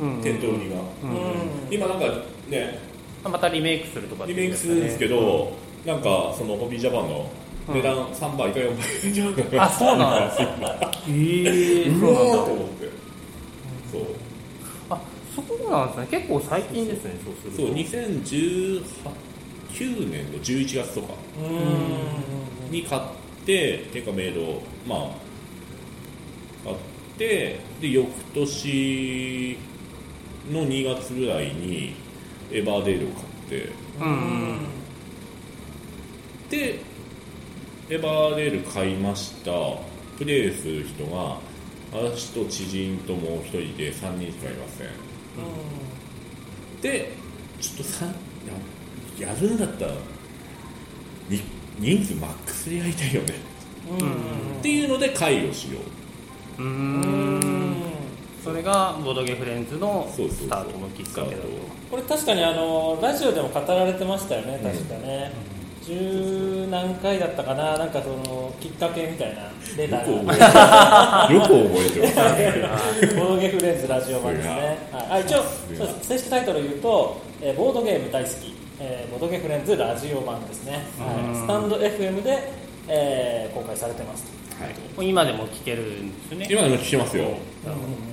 [0.01, 0.15] うん。
[0.15, 1.73] うん店頭売りがうん。
[1.73, 2.05] 今なんか
[2.49, 2.79] ね
[3.23, 5.53] あまたリメイクするとかってリメイクするんですけどど、
[5.85, 7.29] なんかそのホビージャパンの
[7.73, 10.45] 値段3倍か4倍あそうなんですか
[11.07, 12.89] ええうそうなんだと思って。
[13.91, 14.01] そう。
[14.89, 15.01] あ
[15.35, 16.07] そうなんですね。
[16.19, 18.83] 結構最近ですねそうするそうと2019
[20.09, 21.13] 年の11月とか。
[21.39, 22.71] うん。
[22.71, 23.01] に買っ
[23.45, 25.09] ててかメイドまあ
[26.63, 26.77] 買っ
[27.17, 29.57] てで翌年
[30.51, 31.93] の2月ぐらいに
[32.51, 33.69] エバーデールを買って。
[33.99, 34.13] うんう
[34.53, 34.59] ん。
[36.49, 36.90] で
[37.91, 39.51] エバーデール買いました。
[40.17, 41.37] プレイする人が
[41.91, 44.87] 私と知人ともう一人で3人しかいません。
[46.81, 47.11] で
[47.59, 48.05] ちょっとさ
[49.19, 49.91] ややるんだったら
[51.27, 51.41] に
[51.79, 53.33] 人数マックスでやりたいよね。
[54.59, 55.79] っていうので会をしよ
[56.59, 56.61] う。
[56.63, 57.75] うーん。
[58.41, 60.47] それがボドゲフレンズのそうそうそう。
[60.47, 61.49] スタートのきっかけだと。
[61.91, 65.33] これ確かにあのラジオでも語られてましたよね確かね、
[65.83, 75.43] 十何回だったかななんかそのきっかけみたいなレタよくーが覚えよく覚えてます ボードゲームフレンズラジオ版ですね、はい、あ一応
[76.03, 78.33] 正式タイトルを言うと、えーボードゲーム大好き、
[78.79, 82.51] えーボードゲームフレンズラジオ版ですね、はい、スタンド FM で、
[82.87, 84.41] えー公開されてます。
[84.61, 85.07] はい。
[85.09, 86.47] 今でも聞けるんですよね。
[86.49, 87.25] 今でも聞きますよ。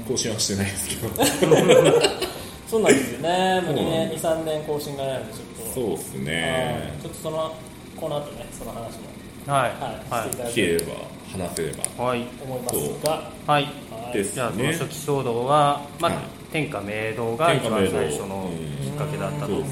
[0.09, 1.11] 更新はしてないですけど。
[2.69, 3.61] そうなんですよね。
[3.63, 5.48] もう2うん年23年更新がないのでちょ
[5.79, 6.91] そうですね。
[6.91, 7.55] はいちょっとその
[7.97, 9.73] この後ねその話も、はい。
[10.11, 10.39] はい、してい。
[10.39, 10.95] ただ聞ければ
[11.39, 12.05] ば話せれば。
[12.05, 12.25] はい。
[12.25, 13.33] と思いますが。
[13.47, 14.13] はいはい。
[14.13, 16.23] ですじゃあそのね初期衝動は、まあはい。
[16.51, 18.51] 天下明堂が一番最初の
[18.83, 19.65] きっかけだったと、そうそう。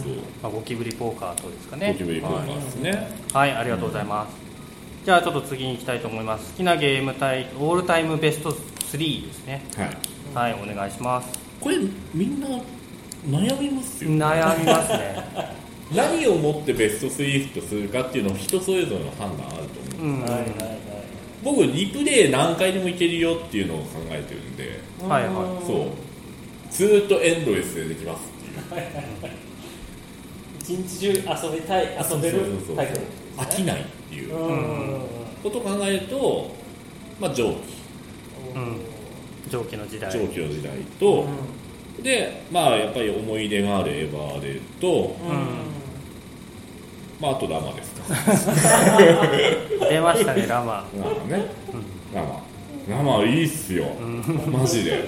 [0.43, 1.93] まあ、ゴキブリポーカーとですかね。
[1.93, 3.09] ゴキブリポーカーですね。
[3.33, 4.37] はい、ありがとうございます。
[5.05, 6.51] じゃあちょっと次に行きたいと思います。
[6.53, 9.65] 好きなゲームタイオールタイムベスト3ですね。
[10.35, 10.53] はい。
[10.53, 11.29] はいお願いします。
[11.61, 11.79] これ
[12.13, 12.49] みんな
[13.27, 15.17] 悩みますよ悩みますね
[15.95, 20.77] 何をもってベスト3とするかっていうのは人それぞれの判断あると思う、うんはいはいはい
[21.45, 24.81] 僕リプレイ何回でもいけるよっていうのを考えてるんで。
[25.09, 25.65] はいはい。
[25.65, 26.73] そう。
[26.73, 29.33] ずーっとエンドレスでできますっていう。
[30.59, 33.01] 一日中遊びたい遊べるそうそうそうタイプ
[33.37, 34.47] 飽きないっていううん。
[34.49, 35.07] うんうん
[35.43, 36.51] ことを考えると、
[37.21, 37.55] まあ、蒸
[38.55, 38.81] うん
[39.49, 41.27] 蒸気の時代気蒸気の時代と、
[42.07, 45.17] でまあやっぱり思い出があるエヴァーレと、
[47.21, 48.05] まあ、あとラマですか。
[49.91, 50.85] 出ましたねラマ。
[50.97, 51.45] ラマね、
[52.15, 52.41] ラマ。
[52.89, 53.87] ラマいいっすよ、
[54.53, 55.03] マジで。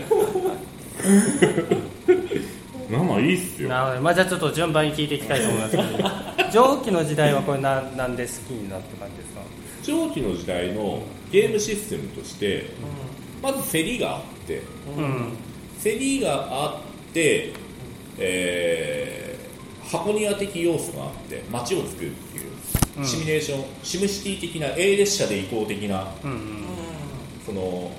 [2.90, 3.68] ラマいいっすよ。
[3.68, 5.84] なるほどまあじゃあちょっと順番に聞いていきたいと思いますけど。
[6.50, 9.40] 蒸気の時代はこれななんで好きになった感じですか？
[9.84, 12.64] 蒸気の時代のゲームシステムとして、
[13.42, 14.62] まず競りがあって
[14.96, 15.36] うん。
[15.84, 17.52] 競りがあって、
[18.18, 19.28] えー
[19.88, 26.38] 箱庭的要素があって街を作るっていう、シミュレーションシムシティ的な A 列車で移行的なうんうん。
[27.44, 27.90] その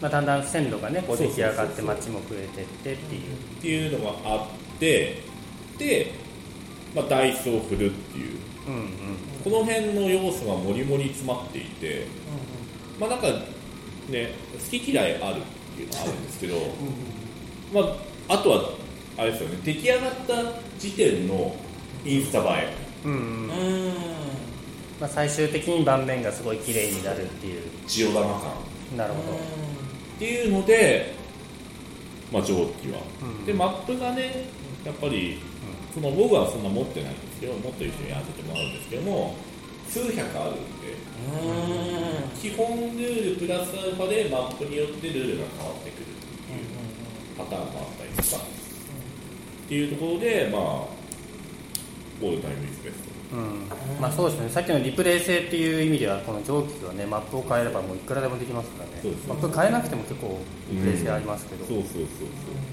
[0.00, 3.22] まあ、だんだん線路がねこう出来上がって街も増えてってっていう。
[3.22, 5.22] っていうのがあって
[5.78, 6.12] で、
[6.94, 8.38] まあ、ダイスを振るっていう。
[8.66, 8.86] うんうん。
[9.44, 12.06] この辺の要素がもりもり詰まっていて、
[12.98, 13.28] まあなんか
[14.08, 16.56] ね好き嫌いあるっていうのはあるんですけど、
[17.72, 17.96] まあ、
[18.28, 18.70] あとは
[19.18, 20.34] あれですよね出来上がった
[20.78, 21.56] 時点の
[22.04, 23.18] インスタ映うんうん。
[23.18, 23.88] うん。
[25.00, 27.62] まあ、最終的に盤面がすごい綺麗になるっていう。
[27.62, 28.96] えジオ玉感。
[28.96, 29.20] なるほ
[30.16, 31.14] っていうので、
[32.32, 33.44] まあ、蒸気は、うん。
[33.46, 34.46] でマップがね
[34.84, 35.38] やっぱり、
[35.94, 39.34] その僕はそんな持ってないんですけど持ってる人にやらせてもらうんですけども
[39.88, 40.96] 数百あるんで。
[42.40, 46.06] 基本ルールプラスアルファでマップによってルールが変わってくる
[47.36, 52.94] パターンもあったりとか、っていうところでまあオールタイムイズベス
[53.32, 54.00] ど、うん。
[54.00, 54.48] まあ、そうですね。
[54.48, 59.00] さっきのリプレイ性っていう意味ではこの蒸気はねマップを変えればもういくらでもできますからね。
[59.02, 59.34] そうですね。
[59.34, 60.38] マップ変えなくても結構
[60.70, 61.64] リプレイ性ありますけど。
[61.64, 62.04] トそうそうそう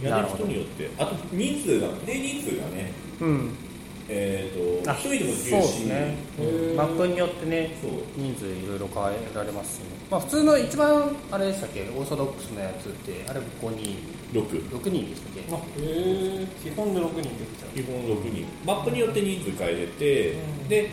[0.01, 0.09] そう。
[0.09, 0.89] やる人によって。
[0.97, 2.91] あと人数がプレイ人数がね。
[3.21, 3.72] うん
[4.15, 6.15] えー、とあ一人でもできそうるしですね。
[6.39, 7.69] うんマップによってね
[8.15, 11.81] 人数いろいろ変えられますしね、まあ、普通の一番あれでしたっけ？
[11.81, 13.43] オーソドックスなやつってあれ5
[13.75, 13.97] 人
[14.33, 15.53] 6 6人でしたっけ？
[15.53, 17.75] あへえ基本で6人できちゃう。
[17.75, 18.45] 基本6人。
[18.65, 20.67] マップによって人数変えれて、うん。
[20.67, 20.89] で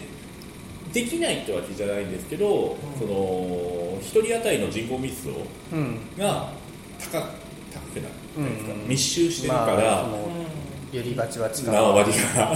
[0.92, 5.32] できないってわけじゃないんですけど、その1人当たりの人口密度
[5.72, 5.98] うん。
[6.18, 6.52] が
[6.98, 7.28] 高く
[7.72, 8.88] 高くなるじゃないですか、うん。
[8.88, 10.16] 密集してるから、まあ
[10.92, 11.74] よりバチバチ感。
[11.74, 12.52] 縄張りが。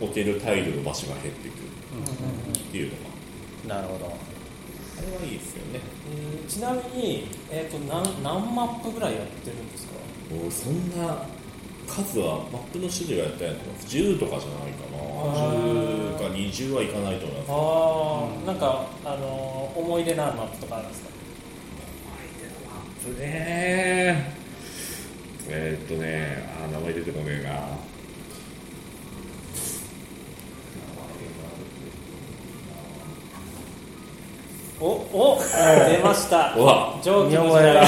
[0.00, 1.58] う置けるタイルの場所が減ってくる。
[2.58, 2.96] っていうの
[3.68, 3.74] が。
[3.76, 4.06] なるほど。
[4.06, 4.08] あ
[5.02, 5.78] れはいいですよね。
[6.44, 6.48] ん。
[6.48, 9.92] ちなみに、えー、と何何マップぐらいやってるんですか？
[10.34, 11.22] もうそんな
[11.86, 14.98] 数はマップの種類はやったやつ10とかじゃないかな。
[14.98, 17.50] あー10か20はいかないと思います。
[17.50, 17.54] あ
[18.44, 21.08] あ、なんか、あのー思い出のあるマップとかあるんですか？
[23.06, 24.32] マップね
[25.50, 27.98] えーっとねあ名前出てこねえな。
[34.80, 36.54] おお出ました。
[36.56, 37.00] うわ。
[37.02, 37.78] 蒸気のがある。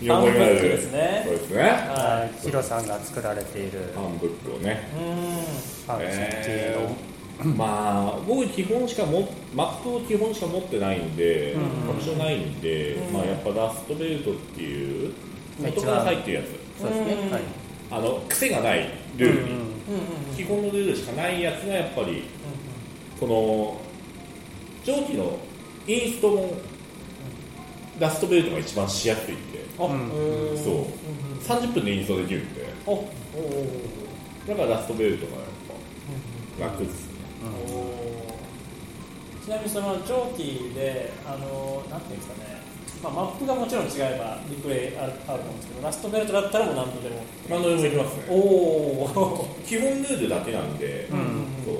[0.00, 1.22] ファンブックですね。
[1.26, 1.62] そうですね。
[1.62, 3.70] はヒロさんが作られている。
[3.92, 4.88] ファンブックをね。
[4.94, 5.42] いうん。
[5.42, 11.90] ファンキーまあ僕基本しかもマップを基本しか持ってないんで、うん。
[11.90, 13.12] オプションないんで、うん。
[13.14, 15.12] まあやっぱラストベルトっていう
[15.60, 17.30] まあ元から入ってるやつそうですね、うん。
[17.30, 17.42] はい。
[17.90, 19.42] あの癖がないルール。
[19.42, 19.64] に、うんうん。
[19.64, 19.70] うん
[20.36, 22.22] 基本のルールしかないやつがやっぱり
[23.18, 23.80] この
[24.84, 25.38] 蒸気の
[25.86, 26.54] インストも
[27.98, 29.88] ラストベルトが一番しやすいんであ、そう。
[29.92, 29.96] ん
[31.40, 32.66] 30分でインストできるんで。
[32.86, 33.10] おお
[34.48, 35.42] だからラストベルトがやっ
[36.58, 37.12] ぱ楽ですね。
[37.68, 42.62] おちなみにその蒸気であのなんていうんですかね、
[43.02, 48.16] まあ、マップがもちろん違えばリプレイあるあると思うんですけどラストベルトだったらもう何度でも何度でもいきます。
[48.16, 51.46] ねおお 基本ルールだけなんで、うん。
[51.64, 51.74] そう。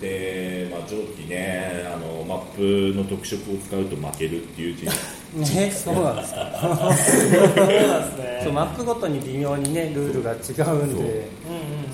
[0.00, 4.86] で、まあ、蒸気ねあのマップの特色を使うと負けるっていう字
[5.56, 6.50] ねそうなんですか。
[6.60, 8.40] そうなんですね。
[8.44, 11.28] そうマップごとに微妙にねルールが違うんで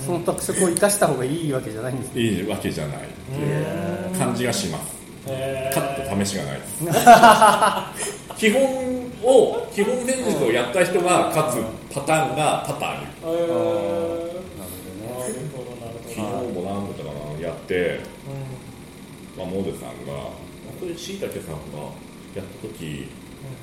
[0.05, 4.98] その特色を生かした方がいいわけじゃないんですいいわけじゃないっていう感じがします
[5.29, 6.61] へーカット試しがない。
[6.61, 6.66] で
[8.37, 8.62] す基本
[9.22, 13.07] を基本戦術をやった人が勝つパターンが多々ある。
[13.24, 13.29] へー。
[13.29, 18.01] なるほどねなるほどなる昨日も何度かなやって、
[19.37, 20.12] まあ、モデさんが
[20.81, 21.79] これしいたけさんが
[22.35, 23.07] やった時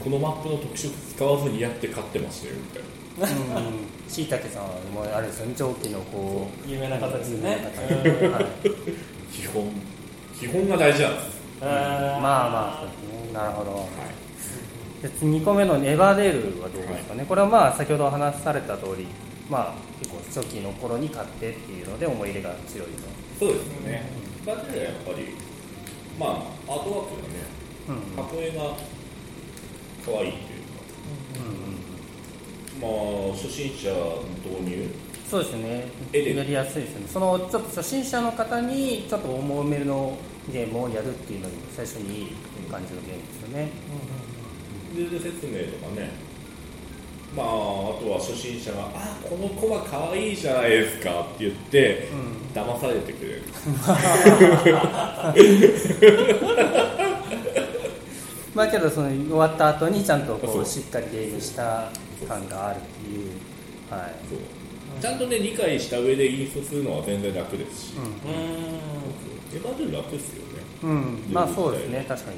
[0.04, 3.60] このマップの特殊使わずにやって勝ってましたよみたいな。
[3.60, 3.74] うん
[4.10, 7.58] しいたけさんはもうあれですよね蒸気のこう有名な方ですよね
[8.22, 8.32] うん。
[8.34, 8.46] はい
[9.34, 9.72] 基本
[10.38, 11.35] 基本が大事なんです、
[11.66, 13.34] まあまあそうですね。
[13.34, 13.72] なるほど。
[13.72, 13.88] はい
[15.02, 19.06] で2個目のエバーデールはどうですかね、これはまあ先ほどお話しされた通り
[19.50, 22.94] まあ結構初期の頃に買ってっていうので思い入れが強いと。
[23.40, 24.10] そうですね。
[24.46, 25.36] バッテリーはやっぱり
[26.18, 27.34] まあアートワークがね
[27.90, 28.24] うん。
[28.24, 28.74] 箱絵が
[30.04, 30.80] 可愛いっていうか。
[32.82, 34.90] まあ初心者の導入？
[35.30, 35.88] そうですね。
[36.14, 37.08] やりやすいですね。
[37.08, 40.18] そのちょっと初心者の方にちょっと重めの
[40.52, 42.28] ゲームをやるっていうのに最初にいい
[42.70, 43.70] 感じのゲームですよね。
[44.96, 46.12] ルール説明とかね。
[47.36, 47.50] まああ
[48.00, 52.08] とは初心者が「あこの子は可愛いじゃないですか」って言って、
[52.54, 53.44] 騙されてくれる。
[58.56, 60.66] まあけどその終わった後にちゃんとこう。
[60.66, 61.90] しっかりゲームした
[62.26, 63.32] 感があるっていう。
[63.90, 64.16] はい。
[64.30, 64.40] そう
[65.02, 67.94] ちゃんとね理解した上で引率するのは全然楽ですし、
[69.54, 72.38] エヴァドゥ楽ですよね、うん、まあそうですね確かに。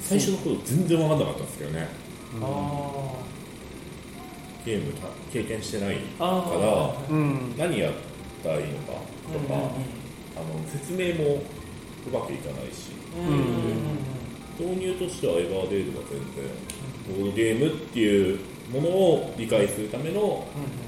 [0.00, 1.88] 最初のこと全然分かんなかったんですけどね、
[2.34, 2.40] うん、
[4.64, 4.92] ゲーム
[5.32, 6.94] 経験してないから、
[7.58, 7.92] 何やっ
[8.42, 8.92] たらいいのか
[9.32, 11.42] とか、あの説明も
[12.06, 12.92] うまくいかないし、
[14.58, 16.44] 導入としてはエヴァーデールは全然、
[17.18, 18.38] ボードゲームっていう
[18.72, 20.87] ものを理解するための、うん。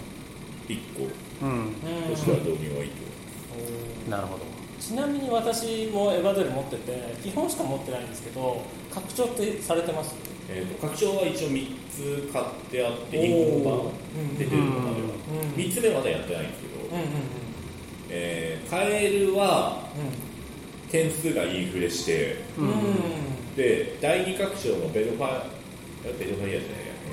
[0.71, 1.03] 1個。
[1.03, 4.11] としては導入はいいと。
[4.11, 4.45] なるほど。
[4.81, 10.15] ちなみに私もエヴァドル持ってて基本しか持ってないんですけど拡張ってされてます？
[10.49, 13.93] えーと、拡張は一応3つ買ってあって2個版
[14.39, 15.09] 出てるのまでは、
[15.45, 17.11] うん、3つ目まだやってないんですけど、うんうんうん、
[18.09, 26.63] えー、カエルは、うん、点数がインフレして、うん、で第2拡張のベルファイアじゃないや、え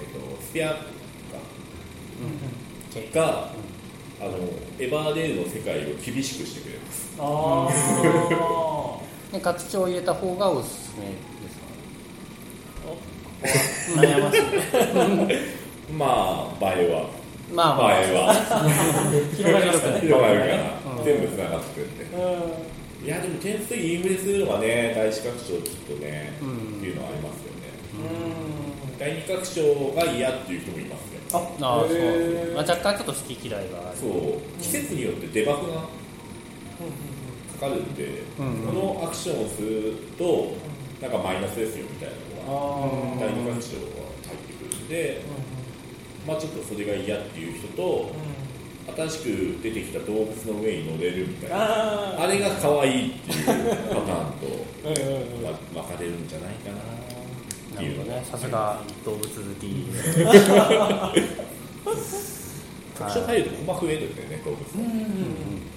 [0.09, 2.46] ーと、スペアか、うん。
[3.13, 3.51] が、
[4.19, 4.31] あの
[4.79, 7.07] エヴァーデールの世界を厳しくしてくれます。
[7.19, 7.67] あ
[9.31, 11.13] あで 拡張を入れた方がおすすめで
[13.51, 14.01] すか？
[14.01, 14.41] 悩ましい。
[15.93, 17.05] まあ映えは。
[17.53, 18.33] まあまあ映えは。
[19.37, 19.99] 広がりますね。
[20.01, 20.57] 広がるから、う
[21.01, 22.07] ん全部つながってくるんでう
[23.03, 23.05] ん。
[23.05, 26.77] いやでも点数インフレするのがね第1拡張きっとね、うん。
[26.79, 27.69] っていうのはありますよね。
[27.93, 27.97] う
[28.95, 28.97] ん。
[28.97, 30.85] 第2拡張が嫌っていう人もい
[31.33, 32.53] あああそう。
[32.53, 33.97] まあ、若干ちょっと好き嫌いがある。
[33.97, 34.61] そう。
[34.61, 35.81] 季節によってデバフが
[37.59, 40.53] かかるんで、うんこのアクションをすると
[41.01, 42.15] なんかマイナスですよみたいな
[42.45, 45.21] のがあ第2拡張は入ってくるんで、
[46.27, 48.11] まあちょっとそれが嫌っていう人と
[48.95, 49.23] 新しく
[49.63, 51.55] 出てきた動物の上に乗れるみたいな。
[51.57, 54.47] ああれが可愛いっていうパターンと、
[54.83, 57.06] 分かれるんじゃないかな
[57.75, 59.67] なるほいうのがどねさすが動物好き。
[62.97, 64.97] 特徴入ると駒増えるんだよね動物うんうん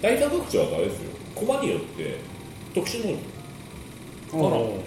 [0.01, 2.17] 第3特徴はあれですよ駒によって
[2.75, 3.19] 特殊能力。
[4.33, 4.83] おお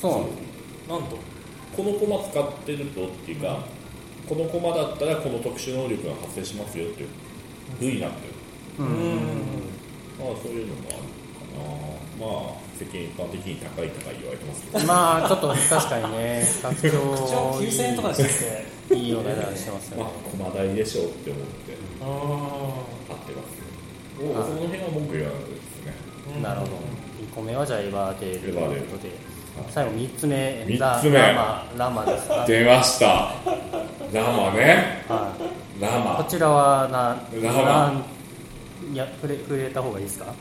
[0.00, 0.42] そうなんですね
[0.88, 1.18] なんと
[1.76, 3.60] この駒使ってるとっていうか、
[4.28, 7.08] この駒だったらこの特殊能力が発生しますよっていう
[7.78, 8.34] 風になってる。
[8.80, 8.94] うんうん。
[10.18, 11.44] まあそういうのもあるか
[12.18, 12.26] な。
[12.26, 14.86] まあ世間一般的に高い高い言われてますけど。
[14.86, 16.46] まあちょっと確かにね。
[16.62, 18.28] 拡口調張9000円とかでしたっ
[18.88, 18.94] け？
[18.94, 22.04] いいお値段してますよまあね駒代でしょうって思ってあ
[23.08, 23.56] 買ってます
[24.18, 24.48] けど、はい。
[24.48, 25.92] その辺は文句言わないですね。
[26.38, 26.72] ーなるほど。
[26.72, 29.08] 2個目はじゃあエヴァーデールということで。
[29.08, 29.66] はい。
[29.70, 30.64] 最後3つ目。
[30.66, 31.18] 三つ目。
[31.18, 32.44] ララマラマですか？
[32.46, 33.06] 出ました。
[34.12, 35.04] ラマね。
[35.08, 35.32] は
[35.78, 35.82] い。
[35.82, 36.14] ラマ。
[36.16, 37.92] こちらはなラマ
[38.92, 40.26] いや触れ触れた方がいいですか？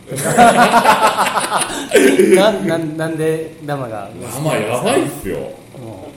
[2.35, 4.09] なんなんなんでラマが？
[4.33, 5.37] ラマやばいっすよ。
[5.79, 6.09] も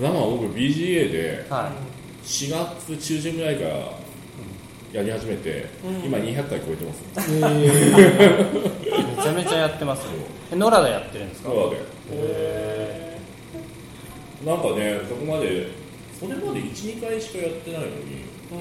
[0.00, 1.70] ラマ僕 BGA でうは
[2.24, 2.50] 4
[2.86, 3.74] 月中旬ぐらいから
[4.92, 5.94] やり始めて、うん。
[6.06, 7.30] 今200回超えてます。
[7.30, 7.32] い、
[9.16, 10.06] めちゃめちゃやってますよ。
[10.52, 11.48] えノラがやってるんですか？
[11.50, 11.76] なので。
[12.12, 13.16] へ
[14.44, 15.68] なんかねそこまで
[16.20, 18.60] それまで12回しかやってないのにーうん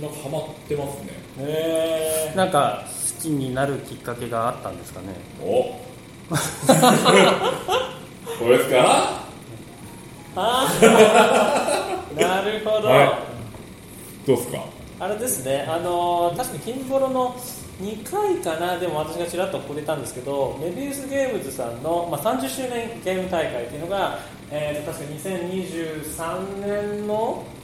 [0.00, 1.08] なんかハマってますね。
[1.40, 2.84] へなんか
[3.16, 5.06] 好きになるきっかけがあったんですかね？
[5.42, 5.74] お。
[8.38, 9.24] これですか？
[10.36, 10.68] あ
[12.16, 13.18] なるほど、は
[14.26, 14.64] どうですか？
[15.00, 17.34] あれですね、あのー確かに金ボロの
[17.80, 24.18] 2回かな、でも私がちらっと触れたんですけど、メビウスゲームズさんの、まあ、30周年ゲーム大会っていうのが、
[24.50, 27.57] えーと確か2023年のうん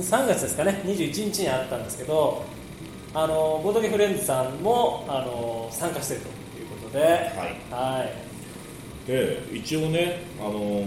[0.00, 2.44] 3月ですかね、21日にあったんですけど、
[3.14, 6.26] あのーボードゲフレンズさんも、あのー参加してると
[6.60, 8.00] いうことで、はい。
[8.00, 10.84] はい、で一応ねあの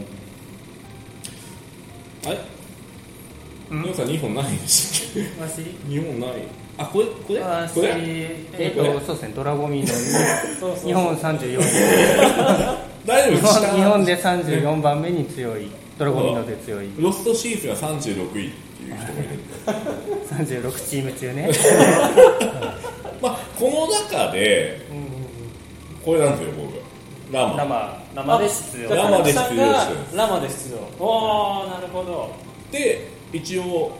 [2.25, 2.37] あれ？
[3.69, 6.29] 皆さん2本ないでしたっわしけ2本ない。
[6.77, 7.05] あこれ？
[7.05, 7.39] これ？
[7.73, 7.89] これ？
[8.57, 8.93] えっ、これ？
[8.93, 9.97] とそうですねドラゴミのそう
[10.59, 10.87] そうそう。
[10.87, 11.59] 日本34
[13.05, 13.35] 大丈夫？
[13.37, 16.89] 日本下日本で34番目に強いドラゴミので強い。
[16.99, 18.51] ロストシーズが36位
[18.83, 21.49] いう人がいるんで36チーム中ね。
[23.21, 24.81] まあこの中で
[26.03, 26.83] これなんですよ僕。
[27.33, 30.15] ラマ生生で出場ラマで出場さんがしてるんです。
[30.17, 32.31] ラマで出場おおなるほど。
[32.71, 33.97] で一応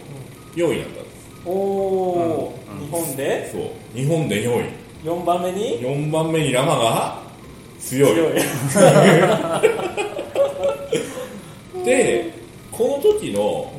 [0.55, 1.13] 4位だったんです。
[1.45, 3.49] おお、日本で？
[3.51, 3.61] そう。
[3.97, 4.69] 日本で4位。
[5.03, 7.21] 4番目に？4番目にラマが
[7.79, 8.13] 強い。
[8.13, 8.34] 強い。
[11.86, 12.31] で
[12.71, 13.71] この時の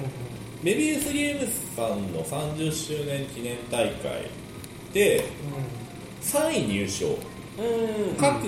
[0.65, 4.31] メビウスゲームズさんの30周年記念大会
[4.95, 5.23] で
[6.23, 7.09] 3位入賞。
[7.09, 7.17] うん。
[8.17, 8.47] 各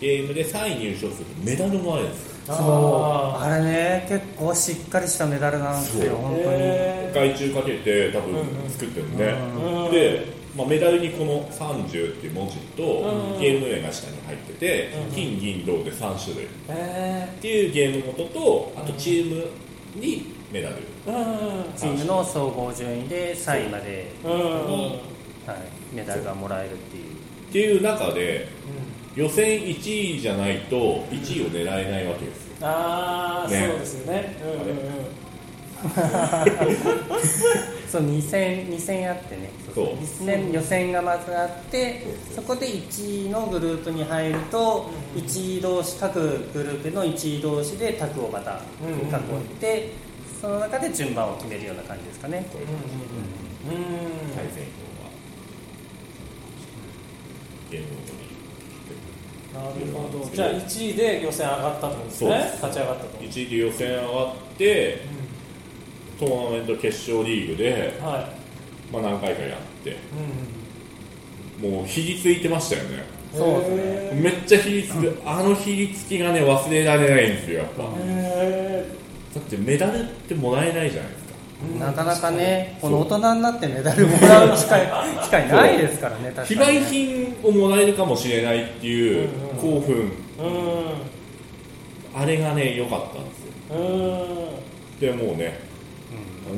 [0.00, 2.54] ゲームで3位入賞するとメダルもあるんですよ。
[2.54, 2.66] そう。
[3.02, 9.90] ああれね結構しっかりしたメダルなんですよ本当に、へ外注かけて多分作ってるんで、うん。
[9.90, 10.24] で、
[10.56, 13.40] まあ、メダルにこの30っていう文字とうん。
[13.40, 15.12] ゲーム名が下に入ってて、うん。
[15.16, 16.44] 金銀銅で3種類。
[16.44, 19.46] っていうゲームごととあとチーム
[19.96, 20.76] にメダル。
[21.76, 24.40] チームの総合順位で3位まで、うんうん。
[24.40, 27.04] はい、メダルがもらえるっていう。
[27.48, 28.48] っていう中で
[29.14, 30.76] 予選1位じゃないと
[31.10, 32.56] 1位を狙えないわけですよ。
[32.62, 33.68] ああ、ね。
[33.68, 34.36] そうですよね。
[34.42, 35.26] うんうんうん。
[37.90, 39.50] そう2戦2戦あってね。
[39.74, 39.86] そう。
[39.94, 42.02] 1戦予選がまずあって
[42.34, 46.20] そこで1位のグループに入るとうん1位同士各
[46.52, 48.60] グループの1位同士でタグをまた囲っ
[49.60, 49.92] て
[50.46, 52.46] その中で順番を決めるような感じですかね。
[53.66, 53.72] うん。
[53.72, 53.80] うん。
[53.80, 53.90] うん。
[54.30, 55.10] 対戦表が
[57.68, 58.26] ゲームごとに
[59.52, 65.00] なるほどじゃあ1位で予選上がったとですねす勝ち上がったと1位で予選上がって
[66.20, 68.32] トーナメント決勝リーグで、は
[68.92, 69.94] まあ、何回かやってい
[71.64, 71.72] うん。
[71.72, 77.34] もうひりついてましたよねそうですねめっちゃひりつく、あのひりつきがね忘れられないん。
[77.34, 79.05] ですよやっぱ、ー
[79.36, 81.34] だってメダルってもらえないじゃないですか。
[81.76, 84.86] ーなかなかねこの大人になってメダルもらう機会
[85.22, 89.28] 機会ないですからね確非売品をもらえるかもしれないっていう
[89.62, 89.96] うんうん興奮、
[90.38, 92.20] うん。
[92.20, 93.78] あれがね良かったんですよ。
[93.78, 93.82] う
[94.96, 95.00] ん。
[95.00, 95.60] でもうね、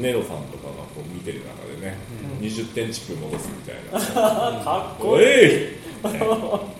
[0.00, 1.96] ネロさんとかがこう見てる中でね、
[2.40, 4.60] 20点チップ戻すみたいな。
[4.64, 5.78] かっこいい。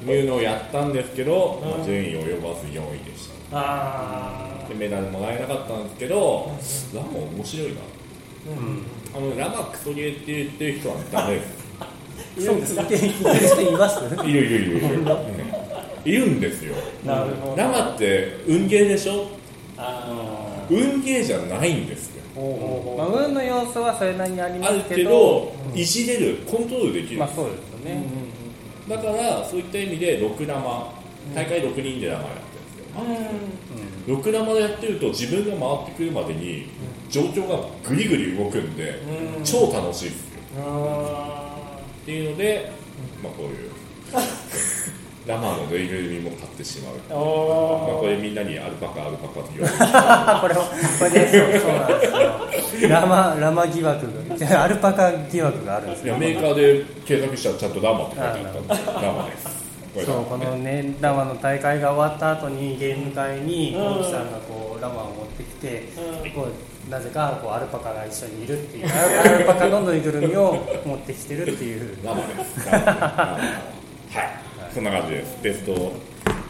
[0.06, 6.50] いうのをやったんですけど、まあうん順位及ばず4位でしたあでメダルもらえなかったんですけど、
[6.94, 7.74] ラマ面白いな。
[7.74, 7.80] ー
[8.50, 8.82] うん。
[9.14, 11.42] あのラマクソゲーって言ってる人はダメで
[12.36, 12.82] すいるんですか？
[12.82, 14.76] 聞いますいるいるいる。
[14.76, 15.08] いる、うん
[16.04, 16.74] いるんですよ。
[17.04, 17.56] なるほど。
[17.56, 19.26] ラマって運ゲーでしょ？
[19.76, 22.22] あ運ゲーじゃないんですよ。
[22.96, 25.10] まあ、運の要素はそれなりにありますけど。
[25.10, 27.16] ど、いじれるコントロールできる。
[27.16, 28.04] んまあそうですよね、
[28.88, 30.94] だからそういった意味で6ラマ。
[31.34, 32.30] 大会6人でラマや
[33.02, 34.00] ってるん。
[34.00, 36.66] ですよ、6ラマでやってると自分が回ってくるまでに
[37.10, 38.90] 状況がぐりぐり動くんで、
[39.36, 39.44] うん。
[39.44, 40.22] 超楽しいです
[40.56, 40.62] よ。
[40.64, 42.72] あっていうので、
[43.22, 43.70] まあ、こういう
[45.28, 47.14] ラマのぬいぐるみも買ってしまう、ー。
[47.14, 52.88] まあ、おこれみんなにアルパカアルパカって言われてあ これをこれでそうそうなんですよ。
[52.88, 54.06] ラマラマ疑惑
[54.38, 54.62] が。
[54.64, 56.06] アルパカ疑惑があるんですよ。
[56.06, 63.82] いやメーカーで検索したらちゃんとラマって書いてあったんでラマですそうこのねラマの大会が終わった後にゲーム会にうん。
[63.82, 65.88] 大木さんがこうラマを持ってきて、
[66.24, 66.30] うん。
[66.32, 66.48] こ
[66.86, 71.98] うなぜかこうアルパカが一緒にいるっていうアルパカのぬいぐるみを持ってきてるっていう。
[72.04, 72.60] ラマです。
[72.68, 73.38] は
[74.70, 74.72] い。
[74.72, 75.38] そんな感じです。
[75.42, 75.92] ベスト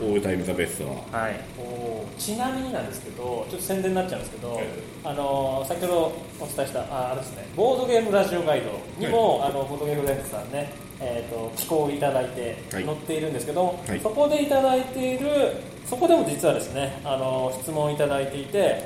[0.01, 1.23] オールタイムザベストは。
[1.23, 1.41] はい。
[1.59, 4.65] おちなみになんですけどちょっと宣伝になっちゃうんですけど、はい
[5.05, 5.95] あの先ほど
[6.41, 12.85] お伝えしたああれですねボードゲームラジオガイドにも、あのボードゲームレンズさんね、えー、と寄稿いただいてはい。
[12.85, 14.01] 載っているんですけど、はい。
[14.01, 15.29] そこでいただいている
[15.87, 18.83] そこでも実はですねあの質問をいただいていて、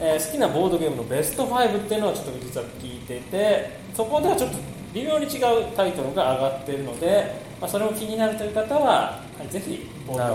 [0.00, 4.56] えー好きなボードゲームのベスト5っていうのをちょっと実は聞いててそこではちょっと
[4.92, 9.88] 微妙に違うタイトルが上がっているので、まあ、それも気になるという方は、はい、ぜひ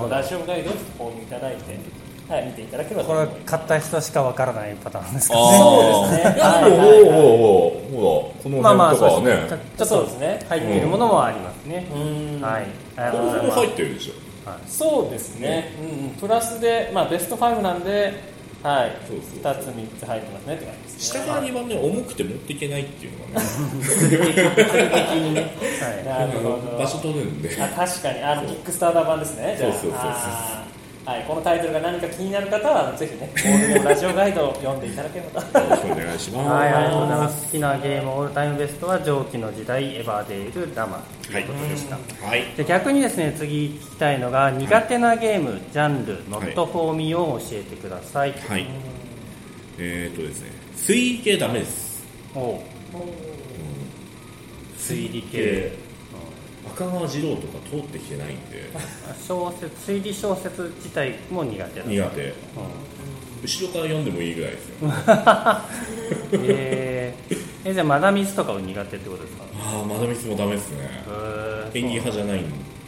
[0.10, 0.74] ラジオガイドを
[1.12, 1.80] 購入いただいて、
[2.28, 3.45] はい、見ていただければとこれ思います。
[3.45, 5.58] 買った人しかわからないパターンですかね。
[5.58, 6.36] そうですね。
[6.36, 9.43] いやはいでも、はいほうほうほうほらこのまあまあ辺とかはそうですね。
[9.43, 10.45] ねちょっとそうですね。
[10.50, 12.41] 入っているものもありますね、うん。
[12.41, 12.66] はい。
[12.98, 14.50] あほぼほぼ入ってるでしょ。
[14.50, 14.60] はい。
[14.68, 18.14] そうですね、うんうん、プラスで、まあ、ベスト5なんで、
[18.64, 21.20] はい、そうそう2つ、3つ入ってますねって感じですね。
[21.22, 23.45] 下から2番目重くて持っていけないっていうのがね。
[25.82, 26.05] はい。
[26.05, 26.78] なるほど。
[26.78, 27.49] 場所取るんで。
[27.62, 28.22] あ確かに。
[28.22, 29.58] あのキックスターター版ですね。
[29.60, 30.01] そうそうそうそう。
[30.01, 30.66] あ
[31.08, 33.32] はい、このタイトルが何か気になる方はぜひね
[33.82, 35.58] ラジオガイドを読んでいただければと。
[35.58, 36.49] よろしくお願いします。
[36.49, 37.45] はい、ありがとうございます。
[37.45, 41.95] 好きなゲームオールタイムベストは蒸気の時代エヴァーデールダマということでした。
[41.95, 42.43] はい。
[42.58, 48.34] で逆にですね次聞きたいのが苦手なゲーム、ジャンル、ノットフォーミーを教えてください。
[48.34, 48.68] はい。
[49.78, 52.05] えー、っとですね水系ダメです。
[52.36, 52.60] おう。
[54.78, 55.72] 推理系、
[56.78, 58.69] 赤川次郎とか通ってきてないんで。
[59.28, 61.86] 小説推理小説自体も苦手だ。
[61.88, 62.34] 苦手。
[63.43, 64.75] 後ろから読んでもいいぐらいですよ。
[66.43, 69.43] えー、えじゃあマダミスとかは苦手ってことですか？
[69.59, 70.89] ああマダミスもダメですね。
[71.73, 72.43] 演技派じゃないん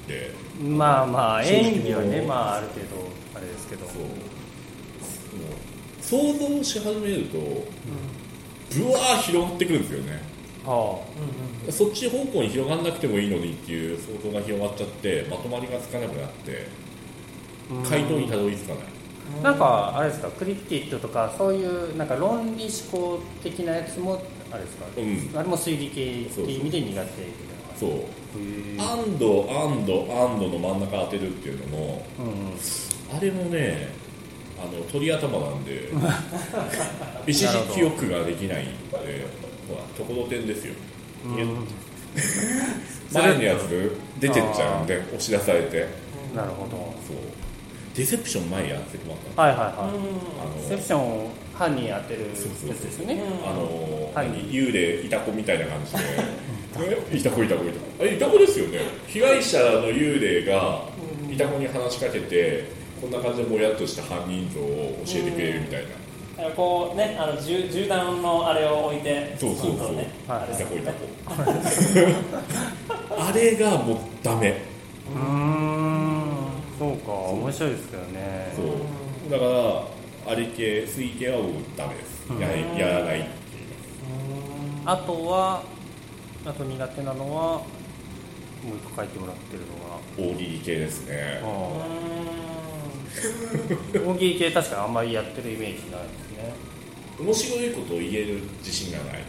[0.07, 0.31] で。
[0.61, 2.85] まあまあ演技はねまあある程度
[3.35, 3.85] あれですけど。
[3.87, 4.01] そう。
[6.01, 6.17] 想
[6.57, 10.23] 像し始めると、ぶわー広がってくるんですよね
[10.69, 10.99] は
[11.69, 16.67] そっち方向に広がんなくてもいいのにっていう想像が広がっちゃってまとまりがつかなくなって
[17.71, 18.83] あ回答にたどり着かない。
[19.43, 25.31] なんかあれですかクリプティッドとかそういうなんか論理思考的なやつもあれですか、うん。
[25.37, 28.19] あれも推理系っていう意味で苦手みたいなそう
[28.79, 33.15] アンドアンドアンドの真ん中当てるっていうのもうんうん。
[33.15, 33.89] あれもね
[34.61, 35.89] あの鳥頭なんで
[37.27, 39.25] 一時記憶ができないんで
[39.69, 40.73] ほらところてんですよ。
[41.25, 41.67] うん。
[43.13, 45.87] 前のやつ出てっちゃうんで押し出されて。
[46.35, 46.77] なるほど。
[47.07, 47.17] そう。
[47.95, 53.21] ディセプション前やってもらったはいはいはい、あのセプションを犯人当てるやつですよね。
[53.45, 54.27] あの、はい。
[54.27, 55.99] 何幽霊いた子みたいな感じで。
[57.11, 57.17] え？
[57.17, 58.05] いた子いた子いた子。
[58.05, 58.79] えいた子ですよね。
[59.07, 60.83] 被害者の幽霊が
[61.29, 62.65] いた子に話しかけて
[63.01, 65.87] こんな感じでもやっとした犯人像を教えてくれるみたいな
[66.55, 69.95] こうねあの銃銃弾のあれを置いてそうそうそう。
[69.95, 70.39] ねはい。
[70.41, 70.53] あれ。
[70.53, 70.99] いた子いた子
[73.17, 74.61] あれがもうダメ。
[75.13, 76.49] うーん。
[76.77, 77.11] そうか。
[77.11, 78.53] 面白いですけどね。
[78.55, 79.31] そう。
[79.31, 82.27] だからあれ系水系は僕ダメです。
[82.39, 83.29] ややらないっていう。
[84.85, 85.63] あとは
[86.45, 87.63] あと苦手なのはも
[88.73, 91.41] う一個書いてもらってるのが大喜利系ですね
[94.05, 96.01] 大喜利系確かにあんまりやってるイメージない。
[96.01, 96.53] ですね
[97.19, 99.23] 面白いことを言える自信がない。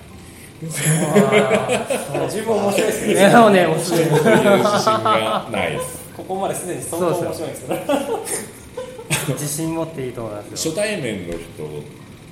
[2.30, 5.84] 十分面白いですけどねね面白い言える自信がないです
[6.14, 10.72] ここまですでに相当面白いんですけど自信持っていいと思いますよ。
[10.72, 11.40] 初対面の人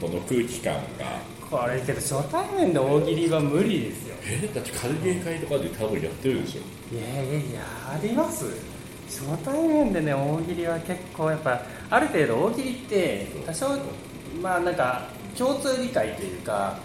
[0.06, 0.80] との空気感が。
[1.50, 4.16] これけど初対面で大喜利は無理ですよ。
[4.26, 6.94] えだって軽芸会とかで多分やってるでしょ。
[6.94, 7.60] いやいやいや
[7.94, 8.44] あります
[9.08, 13.68] 初対面でね大喜利は結構やっぱある程度大喜利って多少
[14.42, 16.78] まあなんか共通理解というか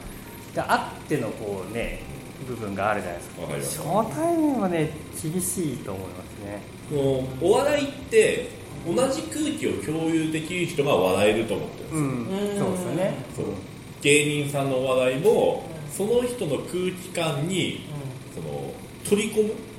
[0.56, 2.02] があってのこうね
[2.48, 3.20] 部分があるじゃない
[3.60, 4.04] ですか。
[4.04, 4.90] 初対面はね
[5.22, 6.62] 厳しいと思いますね。
[7.42, 8.50] お笑いって
[8.86, 12.60] 同じ空気を共有できる人が笑えると思ってるんです。
[12.60, 12.68] よ、うん。
[12.68, 13.14] うんそうですよね。
[13.36, 13.46] そう。
[14.02, 16.68] 芸人さんのお笑いもその人の空
[17.02, 17.86] 気感に
[18.36, 18.74] その
[19.10, 19.52] 取り込む。
[19.52, 19.73] うん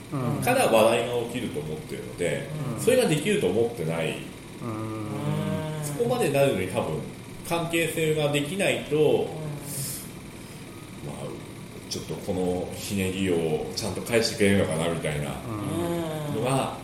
[0.44, 2.48] から笑いが起きると思ってるので、
[2.78, 4.18] それができると思ってない。
[4.62, 5.84] うん。
[5.84, 7.00] そこまでなるのに多分
[7.48, 9.28] 関係性ができないと、
[11.06, 11.26] まあ、
[11.90, 15.34] ちょっとこのひねりをちゃんと返してくれるのかなみたいな
[16.34, 16.78] のが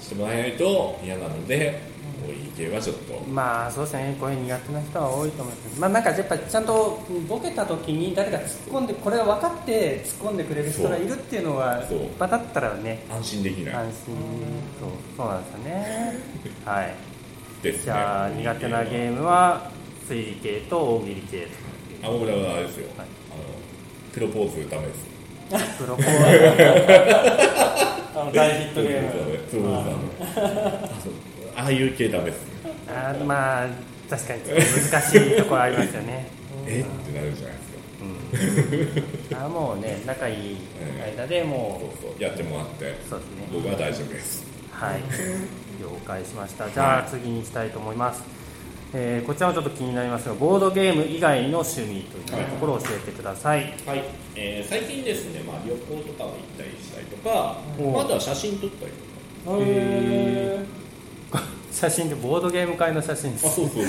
[0.00, 1.91] してもらえないと嫌なので、
[2.30, 3.14] いい系はちょっと。
[3.30, 4.16] まあそうですね。
[4.20, 5.80] これ苦手な人は多いと思います。
[5.80, 12.00] まあなんかやっぱちゃんとボケた時に誰か突っ込んでこれが分かって突っ込んでくれる人がいるっていうのはそう。
[12.18, 13.04] 場だったらね。
[13.10, 13.74] 安心できない。
[13.74, 14.14] 安心。
[14.80, 16.18] そうそうなんですよね。
[16.64, 16.94] はい。
[17.62, 17.82] ですね。
[17.84, 19.70] じゃあ苦手なゲームは
[20.08, 21.46] 推理系と大喜利系
[22.02, 23.06] あ僕らはあれですよ、はい。
[23.30, 23.42] あの
[24.12, 25.12] プロポーズダメです。
[25.78, 26.06] プロポー
[28.14, 29.08] あの大ヒットゲーム。
[29.48, 30.02] プロポーズダメ
[31.62, 32.50] あそうああいう系ダメですズ
[32.88, 33.68] あーまあ
[34.10, 36.26] 確かにちょっと難しいところありますよね。
[36.66, 36.80] え？
[36.80, 39.32] ってなるじゃないですか。
[39.32, 39.38] うん。
[39.38, 40.56] あーもうね仲いい
[41.16, 43.48] 間でもそうそうやってもらってうそうですね。
[43.52, 44.44] 僕は大丈夫です。
[44.70, 45.00] はい、
[45.80, 46.68] 了解しました。
[46.68, 48.22] じゃあ次にしたいと思います。
[48.94, 53.72] えーこちらもちょっと気になりますが、ボードゲーム以外の趣味といったところを教えてください。
[53.86, 54.04] はい、
[54.36, 58.92] えー最近ですね、まあ、旅行とかも行ったりしたりとか、ああとは写真撮ったり
[59.46, 59.58] とか。
[59.60, 60.81] へ
[61.72, 63.46] 写真でボードゲーム会の写真です。
[63.46, 63.84] あそうそう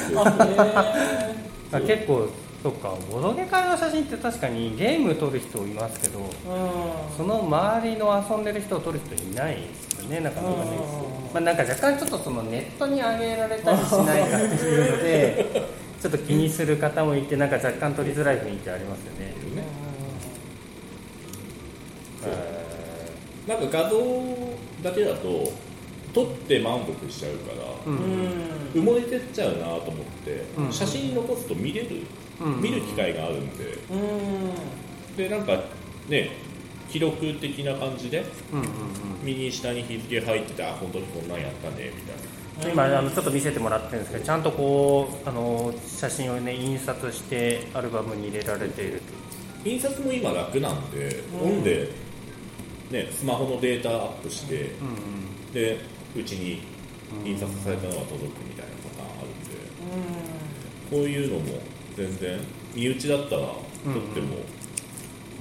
[1.72, 2.30] そう 結構
[2.64, 6.28] そっか、ボードゲーム会の写真って確かにゲーム撮る人いますけど、うん
[7.18, 10.72] その周りの遊んでる人を撮る人いないですよね、なかなかね。
[11.34, 15.46] まあ、なんか若干ちょっとそのネットに上げられたりしないかっていうので、
[16.02, 19.26] ちょっと気にする方もいて、なんか若干撮りづらい雰囲気ありますよね。
[19.56, 19.64] ね
[22.26, 22.64] え
[23.46, 24.00] なんか画像
[24.82, 25.52] だけだと
[26.14, 27.98] 撮って満足しちゃうから、うん。
[27.98, 30.74] うん埋もれてっちゃうなと思って、うん。
[30.74, 32.02] 写真残すと見れる、
[32.42, 32.62] うん。
[32.62, 33.66] 見る機会があるんで。
[33.92, 33.96] う
[35.14, 35.16] ん。
[35.16, 35.60] でなんか
[36.10, 36.32] ね
[36.90, 38.68] 記録的な感じでうんうん
[39.24, 42.22] 右下に日付入っててあこの時こんなんやったねみたいな。
[42.22, 42.34] うん
[42.72, 49.02] 今あのちょっと見せてもらってるんですけどちゃんとこうあの写真をね印刷してアルバムに入れられている
[49.66, 51.50] 印刷も今楽なんで、うん。
[51.50, 51.90] オンで、
[52.92, 54.70] ね、スマホのデータアップして、うんう
[55.50, 55.52] ん。
[55.54, 55.80] で
[56.16, 56.62] うちに
[57.26, 59.54] 印刷されたのが届くみたいなパターンあるんで、
[60.90, 61.60] こういうのも
[61.96, 62.40] 全然
[62.74, 63.62] 身内だったら撮っ
[64.14, 64.38] ても、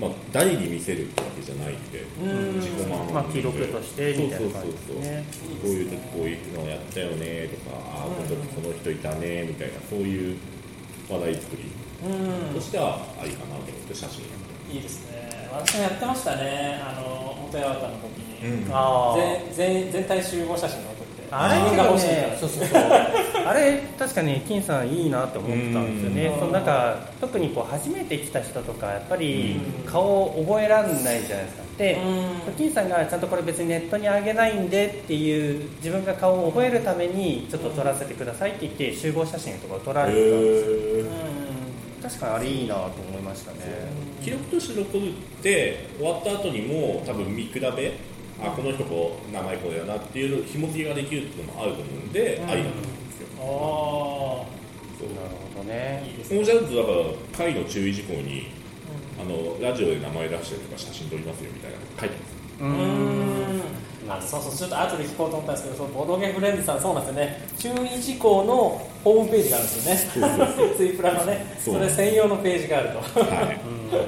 [0.00, 2.60] まあ、誰に見せるってわけじゃないんで、うん。
[2.60, 5.00] 自己満まあ記録としてみたいな感じですそうそうそうそう。
[5.02, 5.24] ね
[5.62, 10.36] こういう時こういうのをやったよねとか、ああこの時この人いたねみたいなそういう
[11.08, 11.64] 話題作り。
[12.02, 12.54] うん。
[12.54, 14.24] としてはありかなと思って写真。
[14.74, 15.48] いいですね。
[15.52, 16.80] 私もやってましたね。
[16.82, 21.22] あの元八幡の時に、全全全体集合写真を撮って。
[21.30, 21.60] あれ？
[21.60, 22.28] 自分が欲しいから。
[22.28, 22.82] ねそうそうそう。
[23.44, 26.26] あれ確かに金さんいいなって思ったんですよね。
[26.26, 26.38] うん。
[26.40, 29.90] そのなんか特にこう初めて来た人とかやっぱりうん。
[29.90, 31.62] 顔を覚えらんないじゃないですか。
[31.78, 31.94] で
[32.48, 32.54] うん。
[32.54, 40.76] 金さんがちゃんとこれ別にネットに上げないんでっていう自分が顔を覚えるためにちょっと撮らせてくださいって言って集合写真とかを撮られてたんですよ。
[40.76, 42.02] へー。
[42.02, 43.58] 確かにあれいいなと思いましたね。
[44.22, 47.92] 記録として残るって終わった後にも多分見比べ
[48.44, 52.50] あこの人こう名前これだなっていう紐付けができるっていうのもあると思うんで、うん。
[52.50, 53.28] ありだと思うんですよ。
[53.38, 53.42] あ
[54.98, 55.08] そう。
[55.14, 56.04] なるほどあね。
[56.10, 56.96] いいですこのジャズだから
[57.50, 58.46] 会の注意事項に
[59.20, 62.32] あのラジオで名前出したりとか写真撮りますよみたいなの書いてます。
[62.60, 63.58] ううん。
[63.58, 63.62] ん
[64.08, 67.78] あそうそうちょっと後で聞こうと思ったんですけどそうボードゲフレンズさんそうなんですよね。
[67.78, 70.36] 注意事項のホームページがあるんですよね。
[70.36, 71.56] そうそう ツイプラのね。
[71.58, 71.74] そう。
[71.74, 72.98] それ専用のページがあると。
[72.98, 73.04] は
[73.52, 73.60] い。
[73.62, 73.90] う んうん。
[73.90, 74.00] そう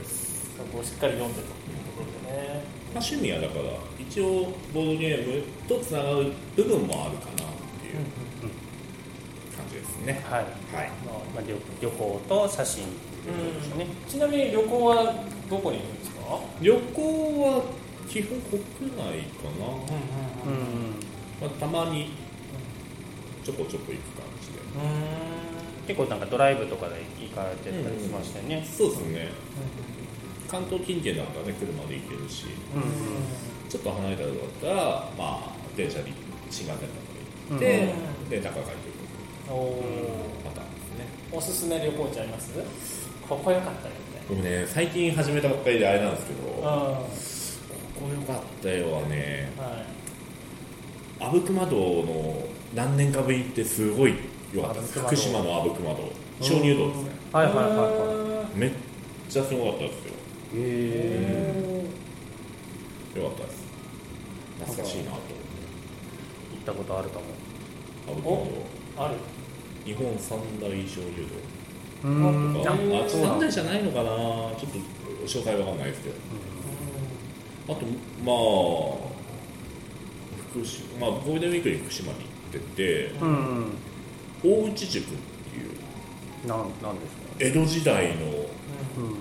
[0.00, 1.61] です、そこをしっかり読んでと
[2.94, 3.64] まあ、趣味はだから
[3.98, 7.36] 一応ボードゲームとつながる部分もあるかなっ
[7.80, 8.04] ていう
[9.56, 10.44] 感じですね、はい。
[10.44, 10.90] はい。
[11.06, 12.84] まあまあ旅旅行と写真。
[12.84, 12.88] っ
[13.24, 15.14] ていうことですねちなみに旅行は
[15.48, 16.40] どこに行くんですか？
[16.60, 17.62] 旅行は
[18.08, 20.98] 基本国内かな、うん
[21.40, 22.10] まあ、たまに
[23.44, 24.58] ちょこちょこ行く感じで。
[25.86, 28.66] 結構なんかドライブとかで行かれてたりしましたよね。
[28.66, 29.28] そうですね
[30.52, 32.44] 関東近県だったらね車で行けるし
[32.76, 32.82] うん。
[33.70, 36.12] ちょっと離れたとこだったらまあ電車で
[36.50, 36.88] 新幹線
[37.48, 39.00] とかで行って、で高帰ってく
[39.48, 39.82] るお
[40.44, 40.64] パター。
[40.64, 41.06] ンですね。
[41.32, 42.52] おすすめ旅行地あります？
[43.26, 43.98] ここ良かったよね。
[44.28, 47.08] 僕ね最近始めたばっかりであれなんですけどこは
[47.98, 49.50] こ良かったよはね
[51.20, 51.24] い。
[51.24, 54.14] 阿武隈道の何年かぶりってすごい
[54.52, 54.98] 良かったです。
[55.00, 56.12] 福島の阿武隈道。
[56.40, 57.10] 鍾乳洞ですね。
[57.32, 58.70] はいはいはいはめっ
[59.30, 60.12] ちゃすごかったですよ。
[60.12, 60.21] い
[60.54, 61.84] へえ
[63.14, 63.62] 良かったです。
[64.60, 67.24] 懐かしいなと行ったことあるかも。
[68.08, 68.30] 阿武隈
[68.96, 69.14] 道ある。
[69.84, 71.02] 日本三大鍾乳う
[72.04, 72.74] 洞とかあ
[73.06, 73.40] あそうなんだ。
[73.40, 74.06] 三大じゃないのかな。
[74.06, 76.14] ちょっと詳細わかんないですけど。
[77.68, 77.86] あと
[78.24, 78.36] まあ
[80.52, 82.24] 福島まあゴールデンウィークに福島に行
[82.58, 83.28] っててうん。
[83.28, 83.74] うん。
[84.44, 85.14] 大内塾って
[85.58, 87.22] いうなんなんですか？
[87.38, 89.14] 江戸時代のうん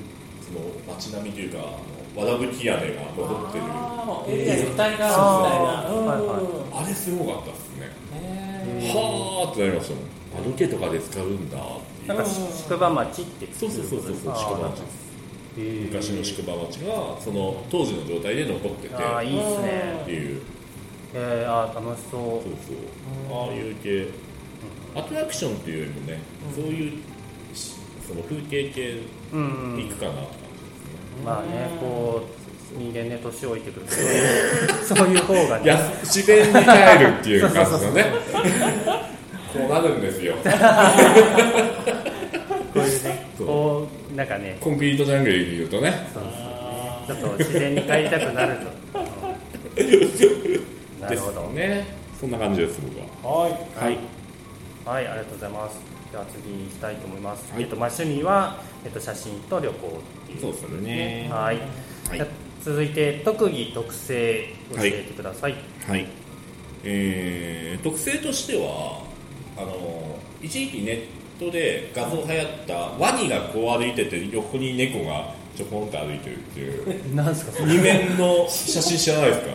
[0.51, 3.63] その街並みというかあのわらぶき屋根が残ってる。
[3.65, 4.31] ああー。
[4.35, 5.07] 体がみたいな。
[5.07, 5.93] あー。
[6.03, 6.87] はいうん。
[6.87, 7.89] れすごかったですね。
[8.91, 10.03] はあってなりましたもん。
[10.43, 12.07] あロケとかで使うんだっていう。
[12.07, 14.81] なんか宿場町ってそうそうそうそう宿場町。
[14.81, 15.01] です
[15.55, 18.95] 昔の宿場町がその当時の状態で残ってて。
[18.95, 20.41] ああいいっすっねていう。
[21.13, 22.21] えー、あー楽しそう。
[22.21, 23.47] そうそう。
[23.47, 24.07] ああいう系。
[24.93, 26.19] アトラクションっていうよりもね、
[26.53, 26.91] そういう
[27.55, 27.75] し
[28.05, 28.97] その風景系
[29.31, 30.40] 行くかなって感
[31.23, 32.23] まあねこ
[32.75, 33.91] う人間ね年老いてくると
[34.95, 36.59] そういう方がじですね自然に帰
[37.03, 38.05] るっていう感じのね。
[39.53, 40.35] こうなるんですよ。
[42.73, 46.07] こういうねそうこうなんかねコンクリートジャングルにいるとね。
[46.13, 48.71] そうあちょっと自然に帰りたくなると。
[51.01, 51.47] なるほど。
[51.49, 51.85] ね
[52.19, 53.05] そんな感じです僕は。
[53.23, 53.51] ーはい。
[53.85, 53.97] はい。
[54.83, 56.00] はい、ありがとうございます。
[56.11, 57.51] では次行きたいと思います。
[57.53, 60.41] はいえっとまあ趣味はえっと写真と旅行っていう。
[60.41, 61.59] そうですねはい。
[62.19, 62.27] はい
[62.63, 64.45] 続いて特技特性
[64.75, 65.55] 教えてください。
[65.87, 66.05] はい
[66.83, 69.01] えー特性としては
[69.57, 71.01] あの一時期ネッ
[71.39, 77.73] トで画像流行ったワニがこう歩いてて横に猫がちょこんと歩いてるっていう なんですかそれ。
[77.73, 79.47] 二面の写真知らないですか？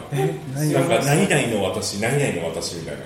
[0.55, 3.01] 何なんか何々の私何々の私みたいな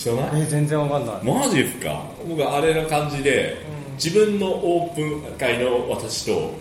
[0.00, 0.42] 知らない？
[0.42, 1.16] え全然わかんない。
[1.24, 2.04] マジですか？
[2.26, 3.56] 僕あれの感じで、
[4.02, 6.54] 自分のオープン会の私と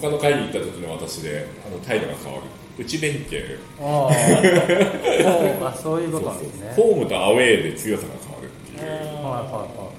[0.00, 2.44] 他の会に行った時の私であの態度が変わる。
[2.78, 3.44] 内弁慶。
[3.80, 5.72] ああ。
[5.80, 6.72] そういうことなんですね。
[6.74, 9.90] ホームとアウェーで強さが変わるっていうはいは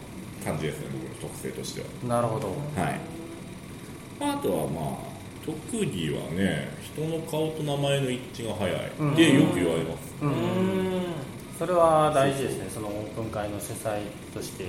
[0.44, 2.16] 感じですね僕の特性としては。
[2.16, 2.48] なるほど。
[2.76, 3.00] はい、
[4.20, 5.14] あとはまあ
[5.46, 5.56] 特
[5.86, 10.32] 技はね人の顔と名前の一致が早いうんってよく言われます、うん
[11.64, 12.68] それは大事ですね。
[12.70, 14.02] そのオープン会の主催
[14.34, 14.66] として。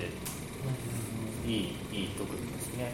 [1.45, 2.93] いいいい特技ですね。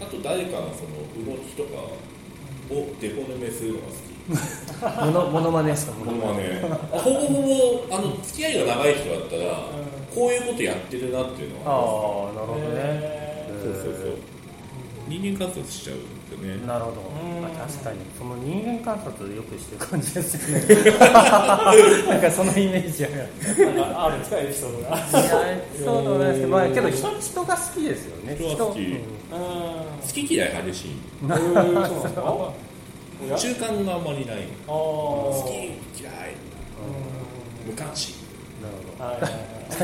[0.00, 0.96] あと誰かのその
[1.26, 1.82] 動きとか
[2.74, 5.04] をデフォルメするのが好き。
[5.04, 5.92] ものものまねですか？
[5.92, 9.42] ほんまねほぼほぼあの付き合いが長い人だったら
[10.14, 12.80] こういうことやってるなっていうのあはあなるほどね。
[12.80, 14.16] へそうそうそう。
[15.08, 15.96] 人間観察しちゃう。
[15.96, 16.00] ん
[16.30, 16.66] ですよね。
[16.66, 17.42] なるほど、うん。
[17.42, 17.98] まあ、確かに。
[18.18, 20.98] その人間観察よくしてる感じですよね。
[22.08, 23.14] なんかそのイメージある
[23.72, 24.88] んかあるんですかエピソードが。
[24.88, 24.98] いや
[25.52, 28.36] エピソードなんですけど、まあ、けど人人が好きですよね。
[28.38, 28.78] 人は好き。
[28.80, 28.96] うんうん。
[28.96, 30.96] 好き嫌い激しい。
[33.36, 34.48] 中間があんまりない。
[34.66, 35.52] 好き
[36.00, 36.12] 嫌い。
[37.66, 38.25] 無関心
[38.98, 39.26] 大丈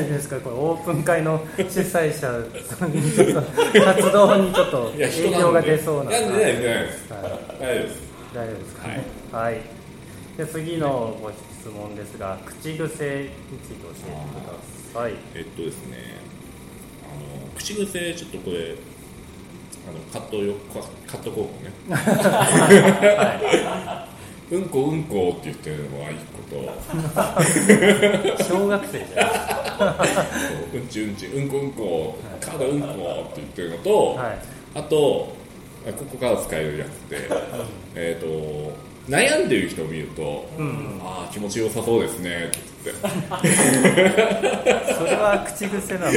[0.00, 0.40] 夫ですか？
[0.40, 2.32] これオープン会の主催者
[3.84, 6.10] 活動にちょっと影響が出そうな。
[6.10, 8.00] ないで大丈夫です
[8.34, 9.60] 大丈夫ですかねはい、
[10.38, 13.30] で次のご質問ですが口癖について教えて
[13.70, 14.46] く
[14.94, 15.96] ださいえっとですね
[17.04, 17.08] あ
[17.48, 18.74] の口癖ちょっとこれ
[19.86, 20.80] あのカットよカ
[21.12, 21.70] カット候補ね
[24.52, 26.56] うんこうんこって言ってるのが一個と。
[28.44, 32.86] 小学生じゃないそううんちうんちうんこうんこカードうんこ
[33.30, 34.38] って言ってるのと、はい。
[34.74, 35.32] あと
[35.88, 37.28] あここから使えるやつで
[37.94, 38.72] えっと
[39.10, 41.00] 悩んでる人を見ると、うん。
[41.02, 44.94] ああ気持ちよさそうですねって言って。
[44.94, 46.12] それは口癖なの。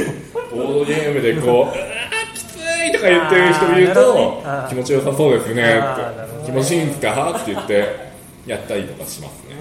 [0.54, 1.74] ボードゲームでこう、
[2.36, 7.32] きついとか言ってる人見ると気持ちよさそうですねって、気持ちいいんですか？
[7.42, 8.06] って言って、
[8.46, 9.56] やったりとかしますね。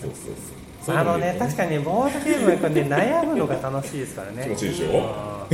[0.00, 0.34] そうそう
[0.84, 0.96] そう。
[0.96, 4.42] あのね確かにボードゲームはこれね悩むのが楽しいですからね。
[4.44, 5.46] 気持ちいいでしょ？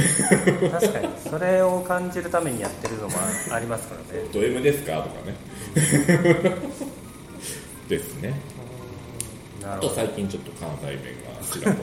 [0.71, 1.09] 確かに。
[1.31, 3.17] それを感じるためにやってるのも
[3.51, 4.25] あありますからね。
[4.33, 5.03] ド M ですか？
[5.03, 5.35] とかね。
[7.89, 8.35] ですね。
[9.63, 9.95] あとなるほど。
[9.95, 11.79] 最近ちょっと関西弁がちらほ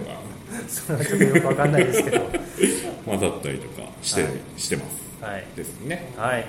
[0.68, 2.18] それはちょっとよくわかんないですけど。
[2.18, 2.24] ら
[3.06, 4.32] 混ざったりとかして、はい。
[4.58, 5.24] してます。
[5.24, 5.44] はい。
[5.56, 6.12] ですね。
[6.18, 6.46] はい。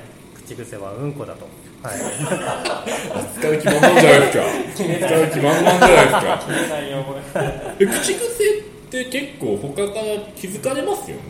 [0.47, 1.47] 口癖はうんこだと
[1.83, 1.97] はい
[3.39, 4.45] 使う気満々じゃないですか。
[4.77, 6.43] 使う気満々じゃないですか。
[6.47, 7.21] 決めないよこれ
[7.81, 10.05] え口癖って結構他から
[10.35, 11.23] 気づかれますよね。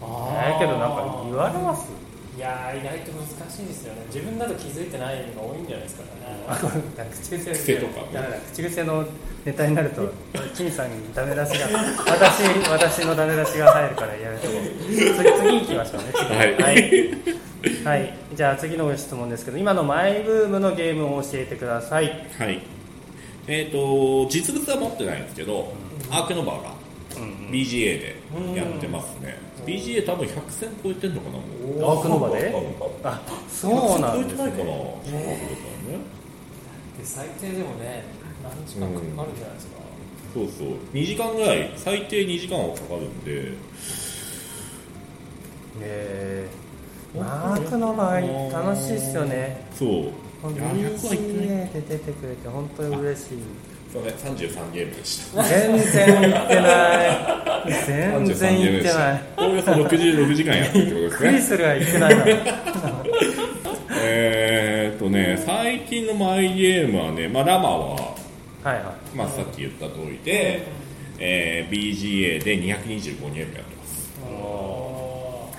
[0.00, 1.86] えーけどなんか言われます
[2.38, 4.02] いやー意外と難しいですよね。
[4.06, 6.08] 自分だと気づいてないのが多いんじゃないですかね。
[7.10, 8.02] 口癖癖とか。
[8.02, 9.04] ねだから口癖の
[9.44, 10.08] ネタになると
[10.54, 11.66] 金さんにダメ出しが
[12.06, 16.12] 私私のダメ出しが入るからやめとこう次次行きましょうね。
[16.14, 16.54] 次はい。
[16.62, 18.14] はい、はい。
[18.32, 22.24] じゃあ次のご質問ですけど今のマイブームのゲームを教えてください。
[22.38, 22.62] はい。
[23.48, 25.72] えっ、と、実物は持ってないんですけど、
[26.10, 26.72] アークノバーが
[27.16, 28.16] うん BGA で
[28.54, 29.47] やってますね。
[29.68, 31.42] BGA 多分100戦超えてんのかなも
[31.76, 31.98] う。
[31.98, 32.54] アークノバで？
[33.04, 34.64] あそうなんです100戦超えてないかな。
[34.64, 34.74] ね。
[36.98, 38.04] で最低でもね
[38.42, 39.72] 何時間かかるんじゃないですか、
[40.34, 40.68] そうそう。
[40.92, 43.52] 2時間ぐらい、最低2時間はかかるんで、
[45.80, 49.88] えー、マークの場合楽しいっすよねそう。
[49.88, 49.92] い
[50.56, 51.46] や、100はいってない。
[51.46, 53.38] BGA で出てくれて本当に嬉しい
[53.92, 55.42] そうね、33ゲームでした。
[55.44, 57.37] 全然行ってない
[57.68, 61.30] 全然行ってないおおよそ66時間やってるってことですね。
[61.30, 62.24] クリスルは行ってないな
[64.00, 70.66] えーっとね、最近のマイゲームはね、まあ、ラマは、はいはいまあ、さっき言った通りで、
[71.18, 74.12] えー BGA で225ゲームやってます。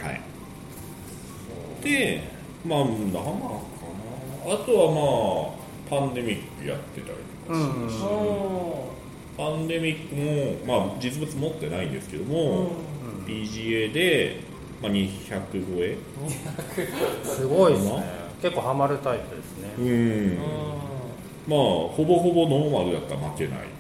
[0.04, 1.84] はい。
[1.84, 2.24] で、
[2.66, 4.54] まあ、ラマかな。
[4.54, 7.14] あとはまあ、パンデミックやってたり
[7.48, 8.94] とかしうんますお
[9.40, 10.16] パンデミック
[10.68, 12.72] も、まあ、実物持ってないんですけども、
[13.26, 14.42] BGA で、
[14.82, 15.98] まあ、200超え。
[17.24, 18.04] すごいですね。
[18.42, 19.70] 結構ハマるタイプですね。
[19.78, 19.86] うん。
[19.86, 20.38] ー
[21.48, 23.60] まあほぼほぼノーマルだったら負けない。
[23.60, 23.79] お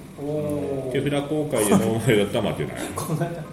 [0.91, 2.41] 手札公開でノーマルだった。
[2.41, 3.43] ら負けないこの間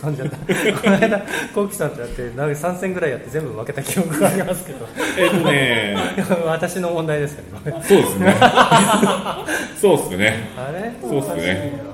[0.00, 1.22] 飛んじゃったこの間
[1.54, 4.86] コウキさんとやってなんか3戦ぐらいやって全部負けた記憶がありますけど
[5.18, 5.96] えっとね
[6.46, 8.36] 私の問題ですけどそうですね
[9.80, 11.87] そうですねあれそうっすね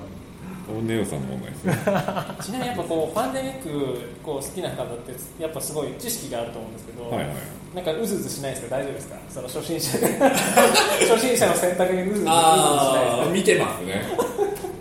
[0.85, 1.75] オネオさんの問題ですね。
[2.45, 5.13] ちなみにやっぱこうパンデミックこう好きな方って
[5.43, 7.35] やっぱすごい知識があると思うんですけど、はいはい。
[7.75, 8.77] なんかうずうずしないですか？
[8.77, 9.17] 大丈夫ですか？
[9.31, 9.99] その初心者。
[11.11, 13.31] 初心者の選択にうずうずしないですか？
[13.33, 14.03] 見てますね。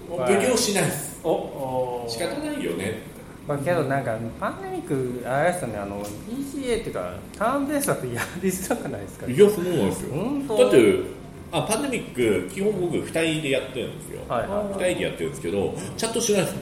[0.10, 1.20] 奉行しないです。
[1.24, 3.02] おお仕方ないよね。
[3.48, 4.88] まあ、けどなんかパンデミッ
[5.24, 9.28] クあれですよねあの BCA っていうかターンベースだとやりづらくないですか？
[9.28, 10.58] いやそうなんですよ。
[10.58, 11.23] だって
[11.54, 14.66] あパンデミック基本僕2人でやってるんですよ、はいはい。
[14.66, 16.56] 2人でやってるんですけどチャットしないです。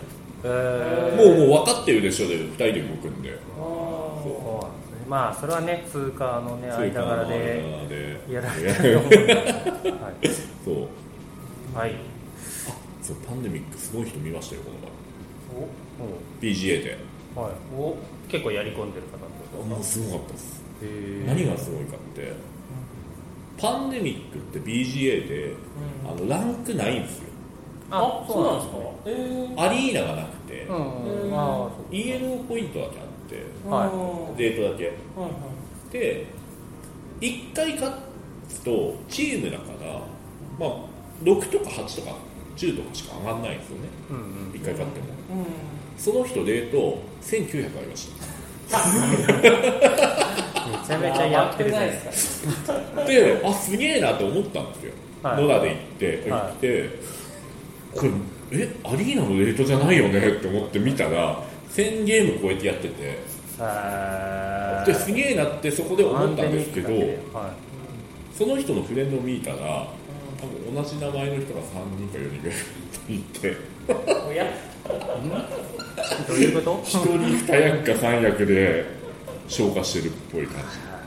[0.43, 1.15] えー。
[1.15, 3.37] もうもう分かってるでしょで2人で動くんで。
[3.55, 4.65] そう。
[4.65, 5.05] なんですね。
[5.07, 7.37] まあそれはね通貨のね間柄で
[8.27, 8.33] で。
[8.33, 9.33] やられてると思うんで。
[9.95, 10.27] はい。
[10.65, 11.77] そう。
[11.77, 11.95] はい。
[13.01, 16.97] そうパンデミックすごい人見ましたよこのお前 PGA で。
[17.35, 17.51] おはい。
[17.77, 17.95] お
[18.27, 20.61] 結構やり込んでる方もうですすごかったです。
[21.27, 22.33] 何がすごいかって
[23.61, 25.53] パンデミックって BGA で
[26.05, 27.23] あのランクないんですよ。
[27.91, 28.77] あそうなんですか？
[29.05, 29.61] えー。
[29.61, 31.33] アリーナがなくてうんうんうん。
[31.33, 34.91] ああそう ELO ポイントだけあってはデートだけ。
[35.91, 36.25] で
[37.19, 37.91] 1回勝
[38.49, 39.93] つとチームだから、
[40.59, 40.79] まあ、
[41.23, 42.15] 6とか8とか
[42.57, 43.89] 10とかしか上がんないんですよね。
[44.09, 44.51] うんうん。
[44.53, 45.05] 1回勝っても。
[45.37, 45.45] うん
[45.97, 48.25] その人で言うと1900ありました。
[48.25, 48.30] め
[48.71, 52.73] ちゃめちゃやってるじゃないですか。
[53.05, 54.93] であすげえなと思ったんですよ、
[55.23, 55.43] はい。
[55.43, 56.51] 野田で行って行はい。
[56.51, 56.89] って、
[57.95, 58.05] こ
[58.51, 61.43] れえアリーナのレートじゃないよねって思って見たら
[61.73, 63.19] 1000ゲーム超えてやってて。
[63.59, 67.17] あですげえなってそこで思ったんですけどはい。
[68.35, 69.85] その人のフレンドを見たら
[70.39, 71.63] 多分同じ名前の人が3
[71.95, 72.57] 人か4人ぐらい
[73.15, 73.55] いて。
[74.27, 74.47] おや？
[76.27, 76.85] どういうこと？1
[77.43, 78.85] 人2役か3役で
[79.47, 80.61] 消化してるっぽい感じ。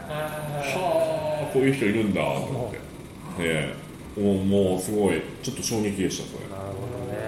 [0.08, 2.76] あはあこういう人いるんだと思って。
[2.76, 3.74] ね
[4.16, 4.20] え。
[4.20, 5.20] もうもうすごい。
[5.42, 6.46] ちょっと衝撃でしたそれ。
[6.48, 7.18] なるほどね。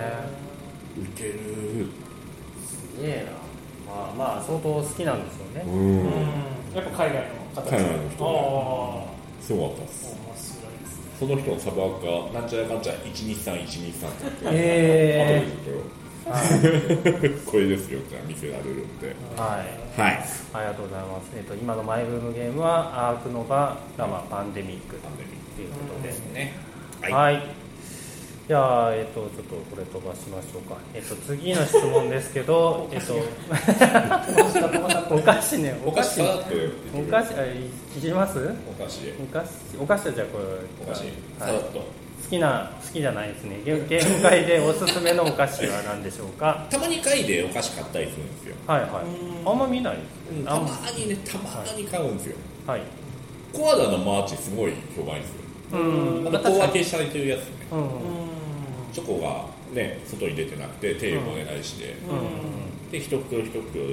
[0.98, 1.32] ウケる。
[2.64, 3.92] すげえな。
[3.92, 5.62] まあまあ相当好きなんですよね。
[5.66, 5.72] うん。
[5.72, 6.76] ーうん。
[6.76, 8.24] やっぱ海外の方海外の人。
[8.24, 8.28] あ
[9.02, 10.07] あすごかったです。
[10.07, 11.07] 面白いですね。
[11.18, 11.84] その人のサブア
[12.32, 14.26] カなんちゃらかんちゃら123123って。
[14.44, 15.42] え。
[15.44, 19.14] 後でちょっとこれですよって見せられるんで。
[19.36, 19.66] ー、はい。
[20.00, 20.18] はい。
[20.54, 24.96] ありがとうございます、えっと今のマイブームゲームはアークノバラマパンデミック。
[24.96, 26.52] パンデミッということで、クね。
[27.00, 27.42] はい、はい。
[28.48, 30.76] じゃあ、えっと、ちょっとこれ飛ばしましょうか。
[30.94, 33.14] えっと、次の質問ですけど、 えっと、
[35.14, 36.24] お菓子ね、お菓子お
[37.10, 37.56] 菓子、あ、い。
[38.00, 38.38] きます？
[38.38, 38.42] お
[38.82, 39.48] 菓子お菓子、
[39.80, 40.44] お菓子はじゃあこれ、
[40.84, 41.00] お菓子
[41.40, 41.54] さはい。
[41.54, 43.60] らっと好きな、好きじゃないですね。
[43.64, 46.66] ゲゲーム界でおすすめのお菓子は何でしょうか？
[46.68, 48.90] たまに買いでお菓子買ったりするんですよはいはい。
[49.46, 50.42] あんま見ないですね。
[50.44, 52.80] あたんまにねたまに買うんですよはい。
[53.52, 56.26] コアラのマーチすごい評判いいですようん。
[56.26, 57.78] あの小分けされてるやつねうん。
[57.78, 57.88] うん。
[58.92, 61.94] チョコがね外に出てなくて手も汚れないし、
[62.90, 63.84] で一袋一袋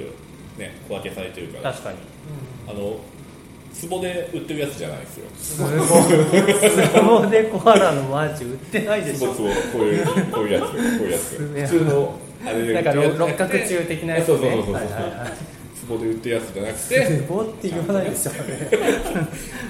[0.58, 1.98] ね小分けされてるから確かに。
[2.66, 2.96] あの
[3.82, 5.72] 壺で売ってるやつじゃないですよすごい。
[6.70, 9.32] スマホでコアラのマーチ売ってないでしょ。
[9.32, 14.34] 壺壺こういうこういうやつこういうやつ普通のあれで売なんか六角柱的なやつね。
[14.34, 15.32] そうそうそうそうそう、はいはいはい。
[15.88, 18.40] 壺で売ってるやつじゃなくてツボって言わないでしょうね。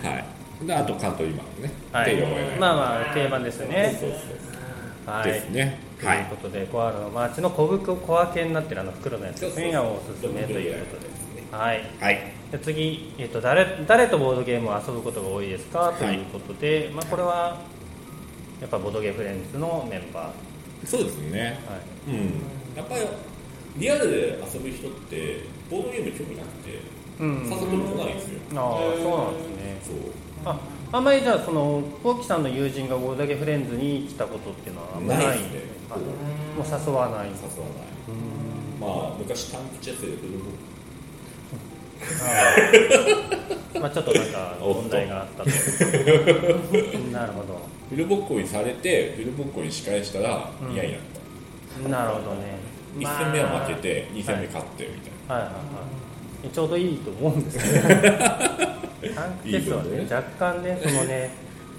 [0.09, 0.25] はい
[0.67, 2.17] であとカントリーマンね、はい。
[2.59, 3.97] まあまあ定番ですよね。
[4.01, 5.33] そうそうはい。
[5.33, 9.73] ですねとはいいうことで、コアラのマーチの小袋小分けになってるあの袋のやつですね。
[9.73, 11.14] がおすすめということで。
[11.59, 11.83] はい。
[12.01, 12.33] はい。
[12.53, 15.93] で次、えっと誰誰とボードゲームを遊ぶことが多いですか？
[15.99, 17.61] ということで、まあこれは
[18.61, 20.87] やっぱボードゲーフレンズのメンバー。
[20.87, 21.61] そうですね。
[21.67, 22.17] はい。
[22.17, 22.43] うん。
[22.77, 23.03] やっぱり
[23.77, 25.41] リアルで遊ぶ人って
[25.71, 26.81] ボードゲーム興味なくて
[27.21, 27.45] うん。
[27.51, 29.79] 誘っても来ないんですよ、ああ、そうなんですね。
[29.83, 29.97] そう。
[30.45, 30.61] あ
[30.93, 36.07] あんまりじゃあそのコウキさんの友人がボードゲーフレンズに来たことっていうのはあんまりないないですねあもう
[36.67, 37.29] 誘わない。
[37.29, 37.89] 誘わない。
[38.81, 40.84] まあ昔タンクチェスでフルボあー
[43.81, 45.51] まあちょっとなんか問題があったと。
[47.11, 47.61] なるほど。
[47.91, 50.73] フルボッコにされてフルボッコに仕返したらうん。
[50.73, 51.01] 嫌になっ
[51.83, 52.59] た、なるほどね。
[52.99, 55.47] 一1戦目は負けて2戦目勝ってみたいはい。
[55.47, 60.15] はいはいちょうどいいと思うんですけどタンクテストはねね。
[60.15, 61.31] 若干ねそのね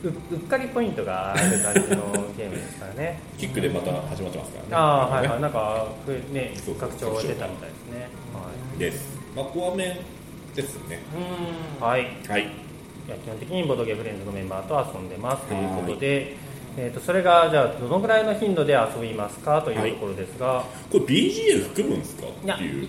[0.04, 3.20] ううっかりポイントがある感じのゲームですからね。
[3.34, 4.70] なキックでまた始まってますからね。
[4.72, 5.36] ああはいはい。
[5.38, 5.42] ね。
[5.44, 5.88] なんか
[6.32, 8.10] ね拡張が出たみたいですね。
[8.80, 9.20] です。
[9.36, 9.98] まあコア面
[10.56, 11.00] ですね。
[11.80, 12.48] はい、はい。
[13.06, 16.36] 基本的にボードゲーフレンズのメンバーと遊んでますということで、
[16.78, 22.88] えー、とそれがじゃあどのぐらいの頻度で遊びますかというところですが、これ BGA 含むんですかっていう。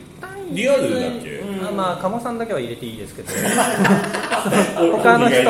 [0.50, 3.32] リアルだっけあまあ鴨さんだけは入れていいですけど。
[4.96, 5.42] 他の人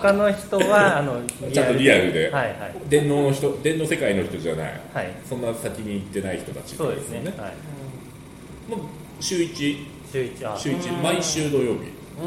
[0.00, 1.20] 他の人はあの
[1.52, 2.30] ちゃんとリアルで。
[2.30, 2.54] はいはい。
[2.88, 4.80] 電脳の人電脳世界の人じゃない。
[4.92, 5.10] はい。
[5.28, 7.22] そんな先に行ってない人たちそうですね。
[7.36, 8.70] はい。
[8.70, 8.80] もう
[9.20, 10.46] 週1週一。
[10.46, 11.80] あ週1毎週土曜日。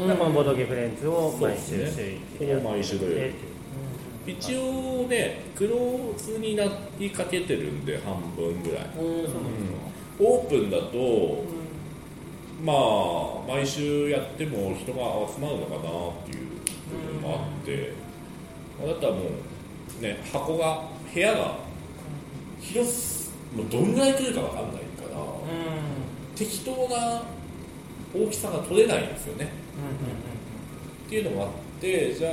[0.08, 2.18] でこのボードゲーフレンズを毎週そうです週ね。
[2.36, 3.16] 一でやって毎週土曜日。
[3.20, 3.52] て
[4.26, 6.64] 一応ねクローズにな
[6.98, 11.44] りかけてるんで半分ぐらい、うん、オープンだと、
[12.62, 12.76] まあ
[13.48, 15.82] 毎週やっても人が集まるのかなっ
[16.24, 16.46] ていう
[16.88, 17.92] 部分もあって、
[18.78, 19.22] まあだったらも
[19.98, 21.56] うね箱が部屋が
[22.60, 25.18] 広すもうどんぐらい来るかわかんないから、
[26.36, 27.22] 適当な
[28.14, 29.48] 大きさが取れないんですよね。
[31.06, 31.50] っていうのがあっ
[31.80, 32.32] てじゃあ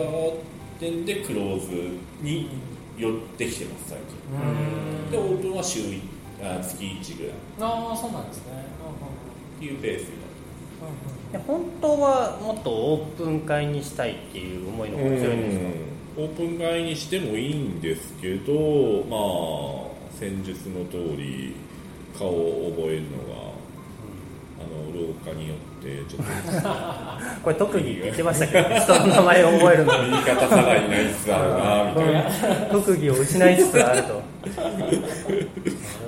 [0.80, 2.50] 点でクローズに
[2.98, 5.12] 寄ってきてます最近。
[5.12, 6.02] でオープンは週一
[6.42, 7.34] あ月1ぐらい。
[7.62, 8.54] ああそうなんですね。
[9.58, 10.14] っていうペースにな
[10.88, 15.66] ってで本当はもっとオープン会にしたいっていう思いの方が強いんですか？
[16.18, 18.54] オープン会にしてもいいんですけど
[19.10, 21.54] まあ戦術の通り
[22.18, 23.52] 顔を覚えるのが
[24.60, 26.70] あの廊下によってちょっと。
[27.44, 30.04] これ特技って言ってましたけど 人の名前を覚えるの。
[30.04, 31.84] に言い方さらにないつあるな。
[31.86, 34.22] みたいな特技を失いつつあると。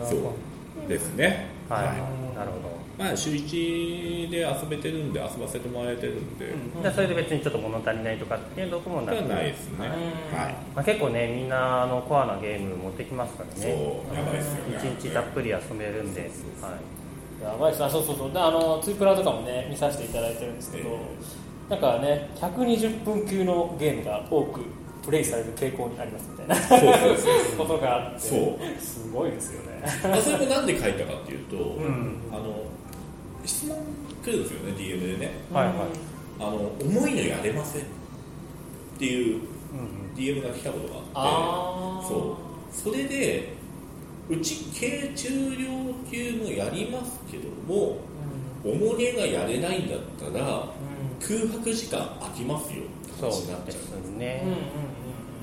[0.10, 0.90] そう。
[0.90, 1.48] ですね。
[1.70, 1.84] はい、
[2.38, 2.82] なるほど。
[2.98, 9.16] まあ週1で遊べてるんで遊ばせてもらえてるんで、じゃあそれで別にちょっと物足りないとかっていうとこもなく。
[9.22, 9.96] ないですね、は
[10.50, 10.56] い。
[10.76, 14.96] まあ、結構ねみんなあのコアなゲーム持ってきますからそうねやばいですよね。
[14.98, 16.32] 一日たっぷり遊べるんで、はい、
[17.44, 17.84] やばいです。
[17.84, 18.32] あそうそうそう。
[18.32, 20.90] であのツイプラとかもね見させていただいてるんですけど、
[21.70, 24.62] なんかね120分級のゲームが多く
[25.04, 27.58] プレイされる傾向にありますみたいなそうそうそう。
[27.58, 28.82] ことがあってそう。
[28.82, 29.82] すごいですよね。
[30.04, 32.16] まあそれもなんで書いたかっていうと、ん。
[32.32, 32.64] あの
[33.46, 33.78] 質問
[34.24, 35.32] 来るんですよね DM でね。
[35.52, 35.76] はいはい。
[36.40, 37.86] あの重いのやれませんっ
[39.00, 39.42] ていう
[40.16, 42.08] DM が来たことがあってあー。
[42.08, 42.92] そう。
[42.92, 43.54] それで
[44.32, 45.68] うち軽重量
[46.10, 47.98] 級もやりますけども
[48.64, 50.70] 重げがやれないんだったら
[51.20, 52.84] 空白時間空きますよ。
[52.84, 53.60] ってそう話になっ
[54.16, 54.58] うね、うんうん。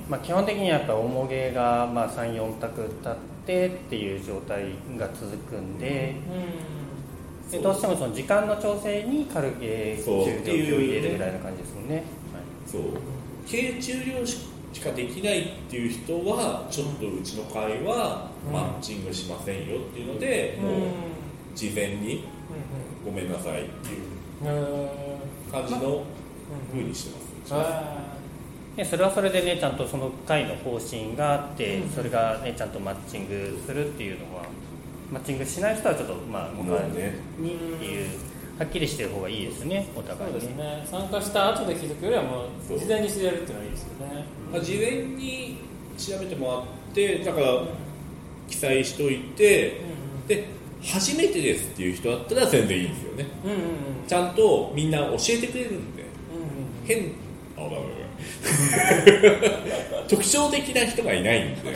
[0.08, 3.14] まあ、基本的にはやっぱ重げがまあ34択立っ
[3.46, 4.64] てっていう状態
[4.96, 6.16] が続くんで
[7.46, 12.04] うんでどうしてもその時間の調整に軽ゲーそう重量級を入れるぐらいな感じですもんね、
[12.66, 12.82] そう。
[13.50, 20.80] 軽重量しかできないっていう人はちょっとうちの会はマッチングしませんよっていうので、もう
[21.54, 22.24] 事前に
[23.04, 24.48] ごめんなさいっていう
[25.50, 26.04] 感じの
[26.72, 28.18] 風にしてます、あ
[28.76, 31.90] でそれはそれでねちゃんとその会の方針があって、うん。
[31.90, 34.44] それがねちゃんとマッチングするっていうのは
[35.10, 38.08] マッチングしない人はちょっとまあ他もうねにっていう
[38.58, 40.38] はっきりしてる方がいいですねお互いね。
[40.38, 40.86] うですね。
[40.88, 44.24] 参加した後で気づくよりはもう事前に知れるっていうのはいいですよね。
[44.52, 45.58] まあ、事前に
[45.98, 47.46] 調べてもらってだから
[48.48, 49.80] 記載しといて
[50.26, 50.48] で
[50.82, 53.26] 初めてですっていう人だったら全然いいんですよね。
[53.44, 53.62] うんうんうん。
[54.06, 56.02] ちゃんとみんな教えてくれるんで。
[56.02, 56.08] うん
[56.86, 57.12] 変
[57.56, 58.08] あごめんごめん
[60.08, 61.74] 特徴的な人がいないんで。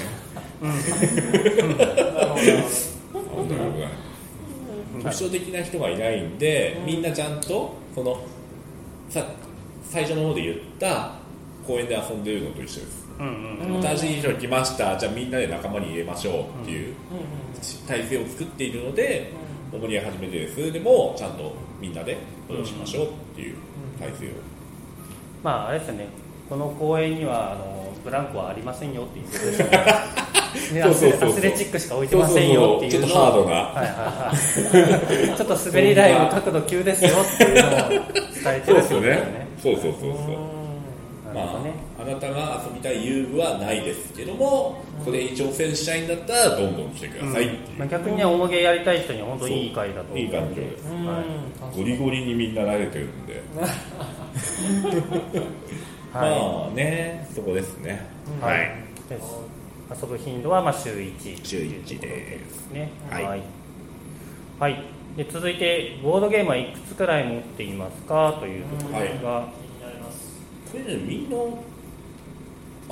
[5.03, 8.25] 特徴的な人がいないんで、みんなちゃんとその
[9.09, 9.27] さ
[9.85, 11.17] 最初の方で言った
[11.67, 13.83] 公園で遊んでるのと一緒ですうんうんうん。
[13.83, 14.97] 新しい人来ました。
[14.97, 16.95] じゃあみんなで仲間に入れましょうっていう
[17.87, 19.33] 体制を作っているので
[19.73, 23.57] 「おもりは初めてです」でもちゃんとみんなでフォローしましょうっていう
[23.99, 24.29] 体制を。
[25.43, 26.07] まああれですよね。
[26.49, 29.85] この公園にはあのブランコはありませんよっていうことですよね。
[30.75, 31.31] ねそうそうそうそう。
[31.31, 33.55] アスレチックしか置いてませんよっていうちょっとハードな。
[33.55, 35.37] はいはいはい。
[35.37, 39.47] ちょっと滑り台の角度急ですよっていうのを伝えてるってことですよね。
[39.63, 40.62] そうそうそうそう
[41.35, 50.03] まあ、あなたが遊びたい遊具はないですけどもこれに挑戦したいんだったらどんどん来てくださいっていう、まあ、逆にね重げやりたい人には本当にいい回だと。
[50.03, 50.55] 思ういい環境ん。
[50.55, 51.07] でですうん。
[51.07, 51.25] はい
[51.77, 53.43] ゴリゴリにみんな慣れてるんで、
[56.13, 56.31] はい。
[56.31, 58.07] まあねそこですね、
[58.41, 58.75] うんはい。
[59.09, 60.03] です。
[60.03, 62.71] 遊ぶ頻度はまあ週1週一です。
[62.73, 62.91] ね。
[63.11, 63.25] はい。
[63.25, 63.43] はい、
[64.59, 64.85] はい。
[65.17, 68.37] で続いてボードゲームはいくつくらい持っていますか？
[68.41, 69.62] というところですが、気に
[70.79, 71.37] なりますこれねみんな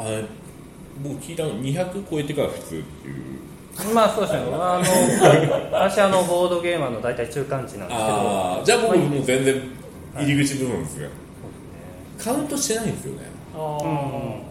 [0.05, 0.25] あれ
[1.03, 2.85] 僕聞いたの200超えてから普通っていう。
[3.95, 8.13] まあそうですねあの私あのボードゲーマーの大体中間値なんですけど。
[8.13, 9.63] ああじゃあ僕もう全然
[10.15, 11.09] 入り口部分ですよ、
[12.19, 13.23] そうカウントしてないんですよね。
[13.55, 14.45] あですね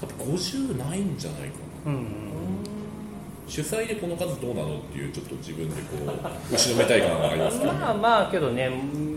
[0.00, 1.56] 多分50ないんじゃないか
[1.86, 1.92] な。
[1.92, 2.25] うん
[3.48, 6.06] 主催でこの数どうなのっていうちょっと自分でこう
[6.52, 8.68] 後ろめたい感がありますけど、まあまあけどね、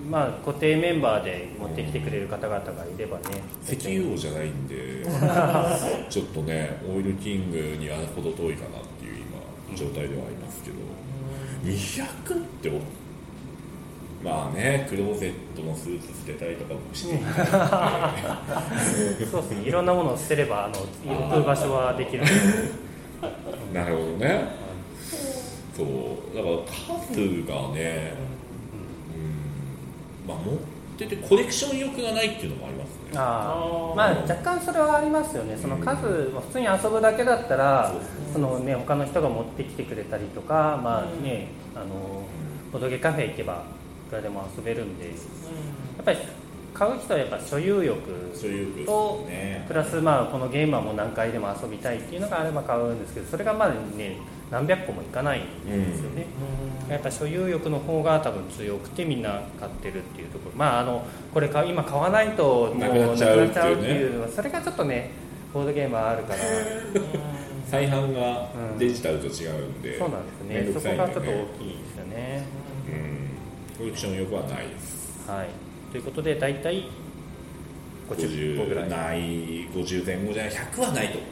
[0.10, 3.24] まあ、固定メンバーで持ってきてくれる方々がいればね。
[3.68, 5.04] 石油王じゃないんで
[6.10, 9.16] ちょっとねオイルキングにはほど遠いかなっていう
[9.72, 10.78] 今状態ではありますけど。
[11.66, 12.72] 200って
[14.24, 17.16] まあねクローゼットのスーツ捨てたりとかもして。
[17.16, 17.18] い
[19.26, 19.64] そうですね。
[19.68, 20.76] いろんなものを捨てればあの
[21.26, 22.24] 置く場所はできる
[23.74, 24.48] なるほどね。
[25.76, 26.36] そう。
[26.36, 26.58] だから
[27.14, 28.14] 数がね
[30.26, 30.30] うん。
[30.30, 30.58] まあ持っ
[30.98, 32.96] ててコレクション欲がないっていうのもありますね。
[33.16, 35.58] あまあ若干それはありますよね。
[35.58, 37.94] その数、まあ普通に遊ぶだけだったら
[38.34, 42.24] そのね他の人が持ってきてくれたりとかまあねあの
[42.72, 43.64] ボドゲカフェ行けば
[44.08, 45.06] いくらでも遊べるんで。
[45.06, 45.12] や
[46.02, 46.18] っぱり
[46.80, 48.00] 買う人はやっぱ所有欲
[48.86, 49.66] とね。
[49.68, 54.16] プラスまあこのゲームはもう何回でも遊びたいっていうのがあれば買うんですけどそれがまだね
[54.50, 56.26] 何百個もいかないんですよね、
[56.90, 60.56] やっぱ所有欲の方が多分強くてみんな買ってるっていうところ。
[60.56, 64.32] まああのこれ今買わないともうなくなっちゃうっていうね。
[64.34, 65.12] それがちょっとね
[65.54, 66.40] ボードゲームはあるから。
[67.70, 68.50] 再販が
[68.80, 70.74] デジタルと違うんで、そうなんですめんね。
[70.74, 72.48] そこがちょっと大ねきいですよね。
[72.88, 73.78] うん。
[73.78, 75.30] コレクション欲はないです。
[75.30, 76.86] はいということで大体
[78.10, 78.90] 50個ぐらい。
[78.90, 81.14] 50はいない50前後じゃない100はないと。
[81.14, 81.24] とこ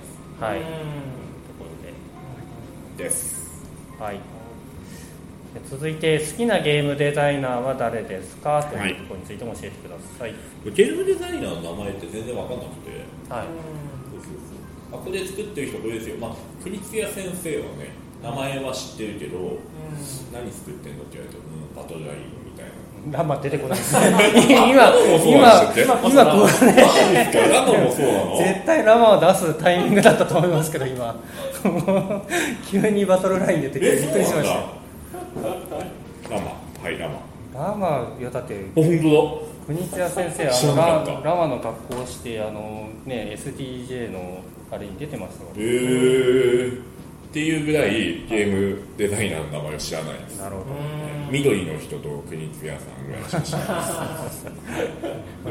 [2.97, 3.09] ろで。
[3.09, 3.61] す。
[3.97, 4.15] ではい。
[4.15, 4.21] で
[5.69, 8.63] 続いて好きなゲームデザイナーは誰ですか？
[8.63, 8.91] とはい。
[8.91, 10.33] いうところについても教えてください。
[10.73, 12.91] ゲームデザイナーの名前って全然分かんなくて。
[13.29, 13.47] はい。
[14.11, 14.31] そうそう
[14.91, 14.99] そう。
[14.99, 16.17] あこれ作ってる人これですよ。
[16.17, 17.89] まあ国津屋先生はね
[18.21, 19.57] 名前は知ってるけど
[20.33, 22.15] 何作ってんのって言われてうんバトルライ。
[22.17, 22.46] ン
[23.11, 23.93] ラマ出てこないです。
[23.99, 24.09] ね
[24.49, 25.95] 今今今今こうマジですか
[27.47, 31.15] ラノもそうなの 絶対ラマを出すタイミングだったと思いますけど今。
[32.69, 34.55] 急にバトルライン出てきてえびっくりしました。
[36.29, 36.51] ラマ
[36.83, 37.19] はいラマ
[37.53, 44.39] ラマいやだってあ本当国津屋先生あのララマの格好をしてあのね SDJ の
[44.71, 46.81] あれに出てましたよだへえー、
[47.29, 50.39] っていうぐらいゲームデザイナーの名前を知らないです。
[50.39, 50.65] なるほど。
[51.29, 53.65] 緑の人と国津屋さんぐらいしか知らな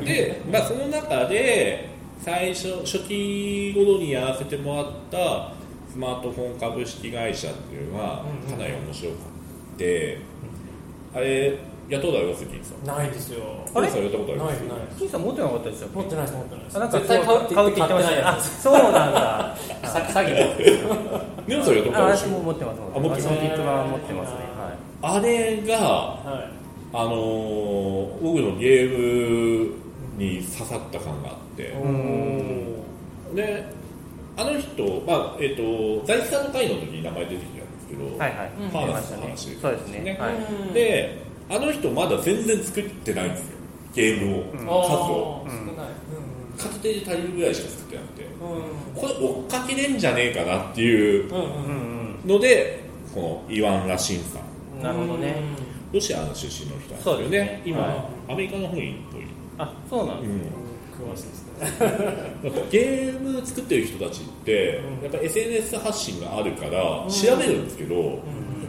[0.00, 0.04] い。
[0.04, 1.90] ですで、まあ、その中で
[2.22, 5.52] 最初初期頃にやらせてもらった
[5.92, 9.16] スマートフォン株式会社っていうのはかなり面白く
[9.76, 10.18] て、
[11.14, 11.58] あれ
[11.88, 13.44] 雇うだろ関さんないですよ。
[13.74, 14.78] あれ関さんやったことありますないない。
[14.98, 15.88] 金さん持ってなかったですよ。
[15.94, 16.76] 持ってないです持ってないです。
[16.76, 19.56] あなんか絶対買うって言って買ってないあそうなんだ。
[19.86, 20.84] さ詐欺です
[21.46, 22.80] ネオさんやったことあるでし私もょ持ってます。
[22.96, 24.38] あ持ってます持ってますね。
[25.02, 26.50] あれがは
[26.92, 29.70] あのー僕のゲーム
[30.18, 31.74] に刺さった感があって。
[33.34, 33.64] で
[34.38, 38.50] あの人、まあえっと財津さんの会の時に名前出てきたんですけど、はいはい。
[38.60, 40.00] うんファーナスの話そうですね。
[40.00, 40.34] ねはい。
[40.34, 43.56] うんであの人まだ全然作ってないんですよ。
[43.94, 44.58] ゲームを、うん。
[44.58, 45.46] 数を
[46.58, 48.22] 片手で足りるぐらいしか作ってなくて。
[48.22, 48.30] うん
[48.94, 51.30] これ追っかけれんじゃねえかなっていう。
[52.26, 52.80] ので
[53.14, 54.38] このイワン・ラシンさ
[54.78, 54.82] ん。
[54.82, 55.36] なるほどね。
[55.92, 57.62] ロシアの出身の人なんですよね。
[57.64, 59.22] 今、はアメリカの方にっぽい、
[59.58, 61.10] あそうなんですうん。
[61.10, 61.46] 詳しいです
[61.80, 62.62] ね。
[62.70, 65.04] ゲーム作ってる人たちって、うん。
[65.04, 68.20] やっぱ SNS 発信があるから調べるんですけど、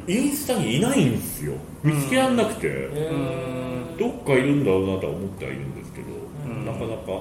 [0.08, 1.54] インスタにいないんですよ。
[1.84, 6.08] 見つけらんなくて、えーどっかいるんだろうなとは思ってはいるんですけど、
[6.46, 6.66] うん。
[6.68, 7.12] なかなか、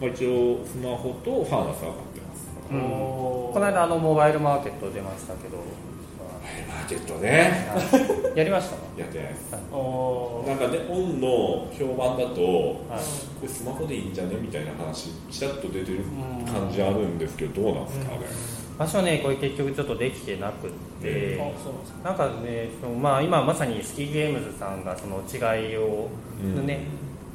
[0.00, 2.48] まあ、一応スマホとファーナスは買ってます。
[2.70, 2.80] うん。
[2.80, 5.58] この間あのモバイルマーケット出ましたけど。
[6.68, 7.66] マーケットね。
[7.74, 8.38] はい。
[8.38, 8.76] やりました？
[9.00, 9.50] やってないです。
[9.50, 13.42] なんかねオンの評判だとこはい。
[13.42, 14.36] れスマホでいいんじゃね？
[14.40, 16.04] みたいな話ちらっと出てる
[16.46, 18.18] 感じあるんですけどどうなんですかね、
[18.78, 20.70] 私はねこれ結局ちょっとできてなくっ
[21.00, 22.08] て、あそうなんですか。
[22.08, 26.08] なんかねそのまあ今まさにスキーゲームズさんがその違いを、
[26.42, 26.66] うん。
[26.66, 26.80] ね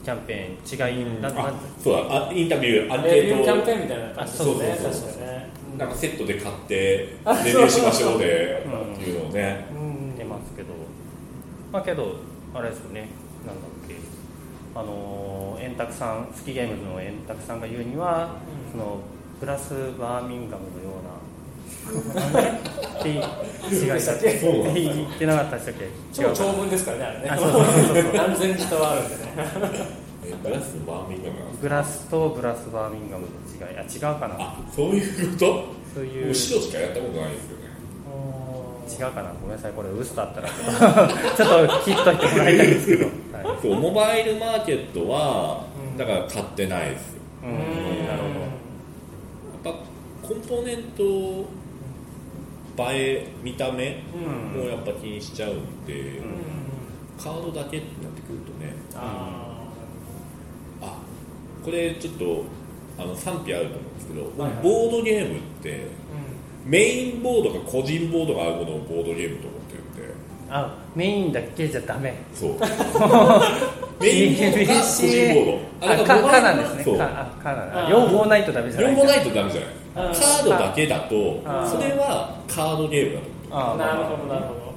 [0.04, 1.54] キャンペーン違い、なんなんあ
[1.84, 2.30] そうだ。
[2.30, 4.52] あインタビューアンケレビューキャンーペーンみたいな感じですね。
[4.52, 5.10] あそうそうそう。
[5.10, 5.50] 確かにね。
[5.78, 8.94] トなんかセットで買ってレビューしましょうでうん。
[8.94, 9.66] っていうのをね。
[10.18, 10.70] 出ますけど。
[11.74, 12.16] まあけど
[12.54, 13.10] あれですよね。
[13.46, 13.96] なんだっけ。
[14.76, 18.72] あのー円卓さんスキーゲームズの円卓さんが言うには、うん。
[18.72, 19.00] その
[19.42, 21.17] プラスバーミンガムのような
[21.88, 29.22] って違いしたっけって言ってなかったでしたっけ超長文ですからねあれねあそうそうそうそう何千字とあるんでね
[30.26, 33.30] えブラスのバーミンガムなんですグラスとブラスバーミンガムの
[33.70, 35.66] 違いあ違うかなあそういうこと
[35.96, 37.68] そういう後ろしかやったことないですよね
[38.90, 43.14] 違うかなごめんなさいこれ嘘だったらちょっと切っといてもらいたいんですけど、はい
[43.62, 45.66] そうモバイルマーケットは
[45.98, 47.52] だから買ってないですうん
[48.06, 48.30] なるほ
[49.64, 49.82] どやっ
[50.22, 51.46] ぱコンポーネント
[52.90, 54.62] え見た目うん。
[54.62, 56.26] もやっぱ気にしちゃうんで、うん。
[57.22, 58.74] カードだけってなってくるとね。
[58.96, 59.64] あ
[60.82, 61.00] あ
[61.64, 62.44] これちょっと
[62.98, 64.64] あの賛否あると思うんですけど、はいはい。
[64.64, 65.88] ボードゲームってー
[66.66, 70.14] メインボードか個人ボードがあるものをボードゲームと思ってるんで。
[70.50, 72.14] どあメインだけじゃダメ。
[72.34, 72.52] そう。
[74.00, 75.60] メインボードか個人ボード。
[75.82, 76.84] あかかなんですね。
[76.84, 76.98] そう。
[76.98, 79.70] かあかなんあ両方ないとダメじゃない両方ないとダメじゃない。
[79.70, 83.74] あカードだけだとあそれはカードゲームだと思ってるんですよあ。
[83.74, 84.74] ーなるほどなるほど、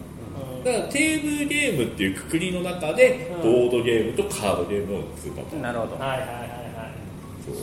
[0.56, 0.64] うん。
[0.64, 3.42] だからテーブルゲームっていうくくりの中で、うん。
[3.42, 5.96] ボードゲームとカードゲームの2パターンなるほど。
[5.96, 6.48] はいはいはいはい。
[7.44, 7.54] そう。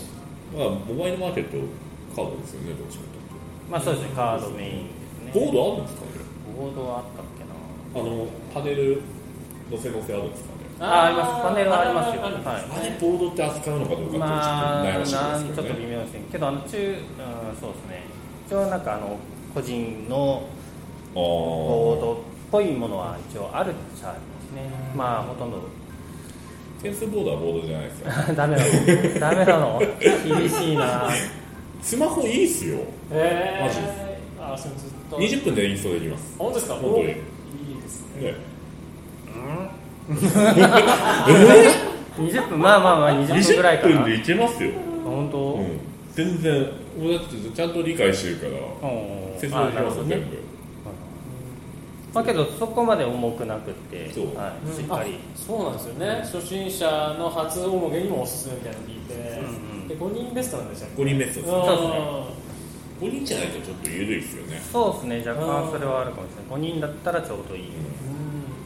[0.58, 1.58] まあモバイルマーケット
[2.16, 3.04] カードですよねどっちか
[3.70, 4.12] まあそうですね。
[4.16, 5.32] カードメインですね。
[5.34, 6.08] というとボードあるんですかね？
[6.58, 8.02] ボードはあったっけな。
[8.02, 9.02] あのパネル
[9.70, 10.54] 乗せ乗せあるんですか？
[10.54, 11.42] ねああります。
[11.42, 12.22] パネルはありますよ。
[12.22, 12.34] はい。
[12.34, 14.28] あれボードって扱うのかどうかちょっと
[14.86, 18.04] 悩ましなんちょっといですよね微妙ですねけどあの中、うん、そうですね。
[18.48, 19.18] 一応なんかあの
[19.54, 20.48] 個人の
[21.12, 22.18] あボードっ
[22.52, 24.94] ぽいものは一応あるっちゃありますね。
[24.96, 25.58] まあほとんど。
[25.58, 25.62] ー
[26.82, 28.12] 点数ボードはボードじゃないですよ。
[28.36, 29.20] ダメなの。
[29.20, 29.82] ダメなの。
[30.40, 31.10] 厳しいな。
[31.82, 32.80] スマホいいっすよ。
[33.12, 33.82] えー、マジ。
[33.82, 33.92] です
[34.40, 35.18] あそれずっと。
[35.18, 36.36] 20分でインストできます。
[36.38, 36.76] 本当ですか？
[36.76, 36.96] 本当に。
[36.98, 37.14] おいい
[37.82, 38.32] ですね。
[38.32, 38.57] ね
[40.10, 42.60] 20分？
[42.60, 44.02] まあまあまあ20分ぐらいか20な。
[44.02, 44.72] 分でいけますよ、
[45.04, 45.62] 本当、うん。
[45.62, 45.80] うん、
[46.14, 46.62] 全然
[46.98, 48.52] もうだってちゃんと理解してるから
[49.38, 50.26] 説明できますよ、全部。
[52.14, 54.34] まあけどそこまで重くなくってそう。
[54.36, 55.16] はい、しっかり。
[55.16, 56.22] あそうなんですよね。
[56.24, 59.48] 初心者の初大げにもおすすめみたいなの聞いて、うん
[59.82, 61.66] うんで5人ベストなんでしたっけ？5人ベストですうん。
[61.66, 61.90] そうですね。
[63.00, 64.60] 5人じゃないとちょっと緩いですよね。
[64.72, 65.24] そうですね。
[65.30, 66.62] 若干それはあるかもしれない。
[66.72, 67.72] 5人だったらちょうどいい、うん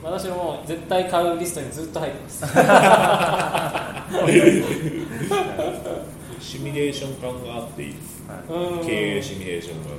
[0.03, 2.45] 私ももう絶対買うリストにずっと入ってます。
[6.41, 8.23] シミュレーション感があっていいです。
[8.27, 8.39] はい
[8.79, 8.85] うん。
[8.85, 9.91] 経営シミュレーションが。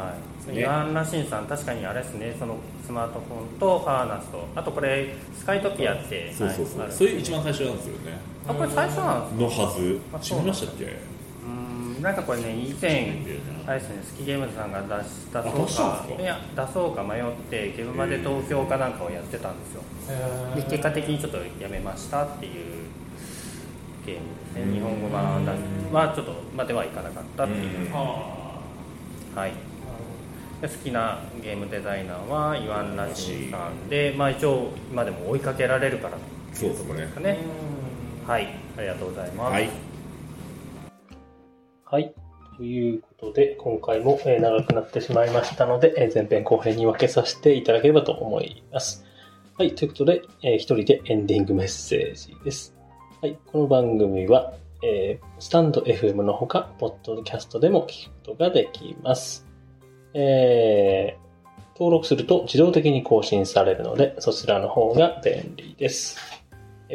[0.00, 0.14] は
[0.48, 0.60] い、ね。
[0.62, 2.56] イワン・ラシンさん、確かにあれですね、その
[2.86, 6.96] スマートフォンとハーナスと、あとこれ、スカイトピアって、そうそうそう、はいある。
[6.96, 8.18] それ一番最初なんですよね。
[8.48, 10.00] あこれ最初なんですのはず。
[10.14, 10.84] あ知りましたっけ？
[10.84, 11.48] う
[11.98, 13.18] んなんかこれね、以前、
[13.70, 16.04] あれですね、スキゲームズさんが出し出あそうか。
[16.08, 16.20] か？
[16.20, 19.82] いや、出そうか迷って、ゲームまで投票かなんかをやってたんですよ。
[20.56, 22.52] で結果的にちょっとやめましたっていう
[24.04, 24.22] ゲーム
[24.56, 25.46] ですね、日本語版
[25.92, 27.92] はちょっとまではいかなかったっていう、うん。
[27.92, 28.60] は
[29.36, 29.52] はい。
[30.60, 36.18] で好きなゲームデザイナーはイワン・ラシンさんで、まあ、一応今でも追いかけられるから
[36.52, 36.92] そうですね。
[36.92, 37.38] あですかね。
[38.26, 38.48] はい。
[38.76, 39.70] ありがとうございます、はい。
[41.84, 42.12] はい。
[42.56, 49.04] ということで、今回も長くなってしまいましたので、前編後編に分けさせていただければと思います。
[49.58, 49.74] はい。
[49.74, 52.74] ということで、えー一人でエンディングメッセージです。
[53.20, 53.36] はい。
[53.46, 59.46] この番組は、えースタンド FM のほか、ポッドキャストでも聞くことができます。
[60.14, 61.30] えー
[61.78, 66.18] 登録すると自動的に更新されるので、そちらの方が便利です。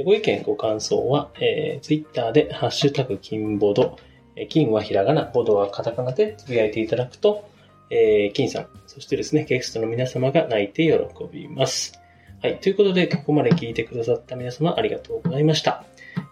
[0.04, 3.98] ご意見、ご感想は、えー、Twitter で、ハッシュタグ、金ボド、
[4.36, 7.50] え金はひらがな、ボードはカタカナでつぶやいていただくと、
[7.90, 12.00] えー、金さん、そしてですね、ゲストの皆様が泣いて喜びます。
[12.42, 12.60] はい。
[12.60, 15.86] ということで、ここまで聞いてくださった皆様、ありがとうございました。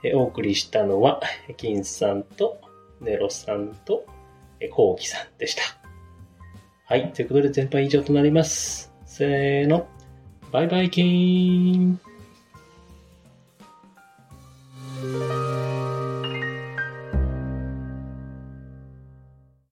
[0.03, 1.21] えお送りしたのは、
[1.57, 2.59] 金さんと、
[3.01, 4.05] ネロさんと、
[4.59, 5.63] えコウキさんでした。
[6.85, 7.11] はい。
[7.13, 8.93] ということで、全般以上となります。
[9.05, 9.87] せーの。
[10.51, 11.99] バイバイキン